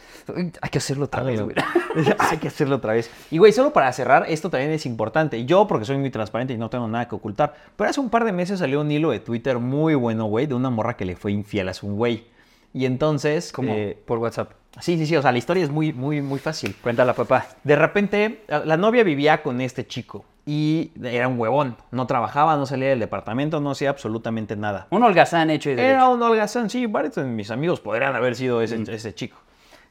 hay 0.60 0.70
que 0.70 0.78
hacerlo 0.78 1.06
otra 1.06 1.22
vez, 1.22 1.40
güey. 1.40 1.56
Hay 2.18 2.38
que 2.38 2.48
hacerlo 2.48 2.76
otra 2.76 2.92
vez. 2.92 3.10
Y 3.30 3.38
güey, 3.38 3.52
solo 3.52 3.72
para 3.72 3.92
cerrar, 3.92 4.26
esto 4.28 4.50
también 4.50 4.72
es 4.72 4.84
importante. 4.84 5.44
Yo, 5.46 5.66
porque 5.66 5.84
soy 5.84 5.96
muy 5.96 6.10
transparente 6.10 6.52
y 6.52 6.58
no 6.58 6.68
tengo 6.68 6.86
nada 6.88 7.08
que 7.08 7.14
ocultar, 7.14 7.54
pero 7.76 7.88
hace 7.88 8.00
un 8.00 8.10
par 8.10 8.24
de 8.24 8.32
meses 8.32 8.58
salió 8.58 8.80
un 8.82 8.90
hilo 8.90 9.10
de 9.10 9.20
Twitter 9.20 9.58
muy 9.58 9.94
bueno, 9.94 10.26
güey, 10.26 10.46
de 10.46 10.54
una 10.54 10.70
morra 10.70 10.96
que 10.96 11.04
le 11.04 11.16
fue 11.16 11.32
infiel 11.32 11.68
a 11.68 11.74
su 11.74 11.86
güey. 11.86 12.26
Y 12.72 12.84
entonces, 12.84 13.52
Como 13.52 13.72
eh, 13.72 13.96
por 14.04 14.18
WhatsApp. 14.18 14.52
sí, 14.80 14.98
sí, 14.98 15.06
sí, 15.06 15.16
o 15.16 15.22
sea, 15.22 15.32
la 15.32 15.38
historia 15.38 15.64
es 15.64 15.70
muy, 15.70 15.92
muy, 15.92 16.20
muy 16.20 16.40
fácil. 16.40 16.74
Cuéntala, 16.82 17.14
papá. 17.14 17.46
De 17.62 17.76
repente, 17.76 18.42
la 18.48 18.76
novia 18.76 19.04
vivía 19.04 19.42
con 19.42 19.60
este 19.60 19.86
chico 19.86 20.24
y 20.46 20.92
era 21.02 21.28
un 21.28 21.38
huevón. 21.38 21.76
No 21.90 22.06
trabajaba, 22.06 22.56
no 22.56 22.66
salía 22.66 22.90
del 22.90 23.00
departamento, 23.00 23.60
no 23.60 23.70
hacía 23.70 23.90
absolutamente 23.90 24.56
nada. 24.56 24.86
Un 24.90 25.02
holgazán 25.02 25.50
hecho 25.50 25.70
y 25.70 25.74
derecho. 25.74 25.94
Era 25.94 26.08
un 26.08 26.22
holgazán, 26.22 26.68
sí, 26.70 26.86
varios 26.86 27.14
de 27.14 27.24
mis 27.24 27.50
amigos 27.50 27.80
podrían 27.80 28.14
haber 28.14 28.34
sido 28.34 28.60
ese, 28.60 28.82
ese 28.88 29.14
chico. 29.14 29.38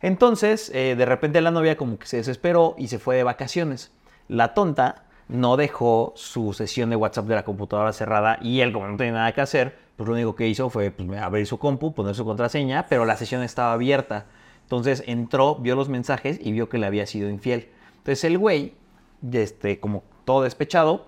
Entonces, 0.01 0.69
eh, 0.75 0.95
de 0.95 1.05
repente 1.05 1.41
la 1.41 1.51
novia 1.51 1.77
como 1.77 1.97
que 1.97 2.05
se 2.05 2.17
desesperó 2.17 2.75
y 2.77 2.89
se 2.89 2.99
fue 2.99 3.15
de 3.15 3.23
vacaciones. 3.23 3.91
La 4.27 4.53
tonta 4.53 5.03
no 5.29 5.57
dejó 5.57 6.13
su 6.15 6.53
sesión 6.53 6.89
de 6.89 6.97
WhatsApp 6.97 7.25
de 7.25 7.35
la 7.35 7.43
computadora 7.43 7.93
cerrada 7.93 8.37
y 8.41 8.59
él, 8.59 8.73
como 8.73 8.87
no 8.87 8.97
tenía 8.97 9.13
nada 9.13 9.31
que 9.31 9.41
hacer, 9.41 9.77
pues 9.95 10.07
lo 10.07 10.13
único 10.13 10.35
que 10.35 10.47
hizo 10.47 10.69
fue 10.69 10.91
pues, 10.91 11.09
abrir 11.21 11.47
su 11.47 11.57
compu, 11.57 11.93
poner 11.93 12.15
su 12.15 12.25
contraseña, 12.25 12.85
pero 12.89 13.05
la 13.05 13.15
sesión 13.15 13.43
estaba 13.43 13.73
abierta. 13.73 14.25
Entonces 14.63 15.03
entró, 15.07 15.55
vio 15.55 15.75
los 15.75 15.89
mensajes 15.89 16.39
y 16.41 16.51
vio 16.51 16.69
que 16.69 16.77
le 16.77 16.85
había 16.85 17.05
sido 17.05 17.29
infiel. 17.29 17.69
Entonces 17.97 18.23
el 18.25 18.37
güey, 18.37 18.73
este, 19.31 19.79
como 19.79 20.03
todo 20.25 20.43
despechado, 20.43 21.05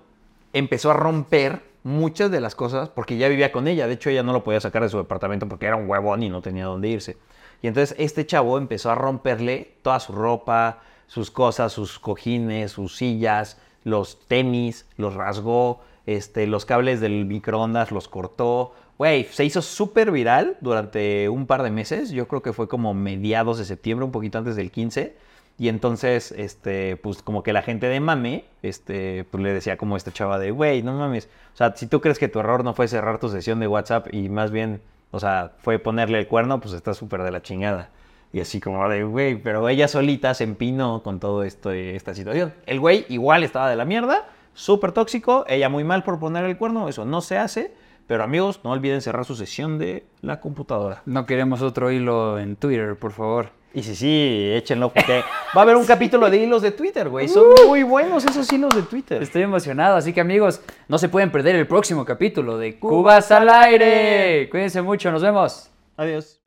empezó 0.53 0.91
a 0.91 0.93
romper 0.93 1.61
muchas 1.83 2.31
de 2.31 2.41
las 2.41 2.55
cosas 2.55 2.89
porque 2.89 3.17
ya 3.17 3.27
vivía 3.27 3.51
con 3.51 3.67
ella. 3.67 3.87
De 3.87 3.93
hecho, 3.93 4.09
ella 4.09 4.23
no 4.23 4.33
lo 4.33 4.43
podía 4.43 4.59
sacar 4.59 4.81
de 4.81 4.89
su 4.89 4.97
departamento 4.97 5.47
porque 5.47 5.67
era 5.67 5.75
un 5.75 5.89
huevón 5.89 6.23
y 6.23 6.29
no 6.29 6.41
tenía 6.41 6.65
dónde 6.65 6.89
irse. 6.89 7.17
Y 7.61 7.67
entonces 7.67 7.95
este 7.99 8.25
chavo 8.25 8.57
empezó 8.57 8.91
a 8.91 8.95
romperle 8.95 9.77
toda 9.81 9.99
su 9.99 10.13
ropa, 10.13 10.81
sus 11.07 11.31
cosas, 11.31 11.73
sus 11.73 11.99
cojines, 11.99 12.71
sus 12.71 12.95
sillas, 12.95 13.57
los 13.83 14.19
tenis, 14.27 14.87
los 14.97 15.13
rasgó, 15.13 15.81
este, 16.05 16.47
los 16.47 16.65
cables 16.65 16.99
del 16.99 17.25
microondas 17.25 17.91
los 17.91 18.07
cortó. 18.07 18.73
Güey, 18.97 19.25
se 19.25 19.45
hizo 19.45 19.61
súper 19.61 20.11
viral 20.11 20.57
durante 20.61 21.29
un 21.29 21.47
par 21.47 21.63
de 21.63 21.71
meses. 21.71 22.11
Yo 22.11 22.27
creo 22.27 22.41
que 22.41 22.53
fue 22.53 22.67
como 22.67 22.93
mediados 22.93 23.57
de 23.57 23.65
septiembre, 23.65 24.05
un 24.05 24.11
poquito 24.11 24.37
antes 24.37 24.55
del 24.55 24.71
15. 24.71 25.15
Y 25.57 25.69
entonces, 25.69 26.33
este, 26.33 26.97
pues 26.97 27.21
como 27.21 27.41
que 27.41 27.53
la 27.53 27.61
gente 27.61 27.87
de 27.87 27.99
mame, 27.99 28.45
este, 28.61 29.25
pues 29.31 29.41
le 29.41 29.53
decía 29.53 29.77
como 29.77 29.95
esta 29.95 30.11
chava 30.11 30.37
de, 30.37 30.51
güey, 30.51 30.83
no 30.83 30.93
mames. 30.93 31.29
O 31.53 31.57
sea, 31.57 31.73
si 31.75 31.87
tú 31.87 32.01
crees 32.01 32.19
que 32.19 32.27
tu 32.27 32.39
error 32.39 32.63
no 32.63 32.73
fue 32.73 32.87
cerrar 32.87 33.19
tu 33.19 33.29
sesión 33.29 33.59
de 33.59 33.67
WhatsApp 33.67 34.13
y 34.13 34.27
más 34.27 34.51
bien, 34.51 34.81
o 35.11 35.19
sea, 35.19 35.53
fue 35.59 35.79
ponerle 35.79 36.19
el 36.19 36.27
cuerno, 36.27 36.59
pues 36.59 36.73
está 36.73 36.93
súper 36.93 37.23
de 37.23 37.31
la 37.31 37.41
chingada. 37.41 37.89
Y 38.33 38.41
así 38.41 38.59
como 38.59 38.87
de, 38.89 39.05
güey, 39.05 39.35
pero 39.41 39.69
ella 39.69 39.87
solita 39.87 40.33
se 40.33 40.43
empinó 40.43 41.01
con 41.03 41.21
todo 41.21 41.43
esto, 41.43 41.71
esta 41.71 42.13
situación. 42.13 42.53
El 42.65 42.81
güey 42.81 43.05
igual 43.07 43.45
estaba 43.45 43.69
de 43.69 43.77
la 43.77 43.85
mierda, 43.85 44.27
súper 44.53 44.91
tóxico, 44.91 45.45
ella 45.47 45.69
muy 45.69 45.85
mal 45.85 46.03
por 46.03 46.19
poner 46.19 46.43
el 46.43 46.57
cuerno, 46.57 46.89
eso 46.89 47.05
no 47.05 47.21
se 47.21 47.37
hace. 47.37 47.73
Pero 48.07 48.23
amigos, 48.23 48.59
no 48.63 48.71
olviden 48.71 49.01
cerrar 49.01 49.25
su 49.25 49.35
sesión 49.35 49.79
de 49.79 50.05
la 50.21 50.39
computadora. 50.39 51.01
No 51.05 51.25
queremos 51.25 51.61
otro 51.61 51.91
hilo 51.91 52.37
en 52.37 52.55
Twitter, 52.55 52.97
por 52.97 53.13
favor. 53.13 53.49
Y 53.75 53.83
sí, 53.83 53.93
sí, 53.93 54.51
échenlo 54.53 54.91
porque 54.93 55.19
va 55.55 55.59
a 55.59 55.61
haber 55.61 55.75
un 55.75 55.85
capítulo 55.87 56.29
de 56.29 56.37
hilos 56.37 56.61
de 56.61 56.71
Twitter, 56.71 57.09
güey. 57.09 57.27
Son 57.27 57.43
muy 57.67 57.83
buenos 57.83 58.25
esos 58.25 58.51
hilos 58.53 58.73
de 58.73 58.83
Twitter. 58.83 59.21
Estoy 59.21 59.41
emocionado, 59.41 59.97
así 59.97 60.13
que 60.13 60.21
amigos, 60.21 60.61
no 60.87 60.97
se 60.97 61.09
pueden 61.09 61.29
perder 61.29 61.57
el 61.57 61.67
próximo 61.67 62.05
capítulo 62.05 62.57
de 62.57 62.79
Cubas 62.79 63.29
al 63.31 63.49
aire. 63.49 64.49
Cuídense 64.49 64.81
mucho, 64.81 65.11
nos 65.11 65.21
vemos. 65.21 65.69
Adiós. 65.97 66.39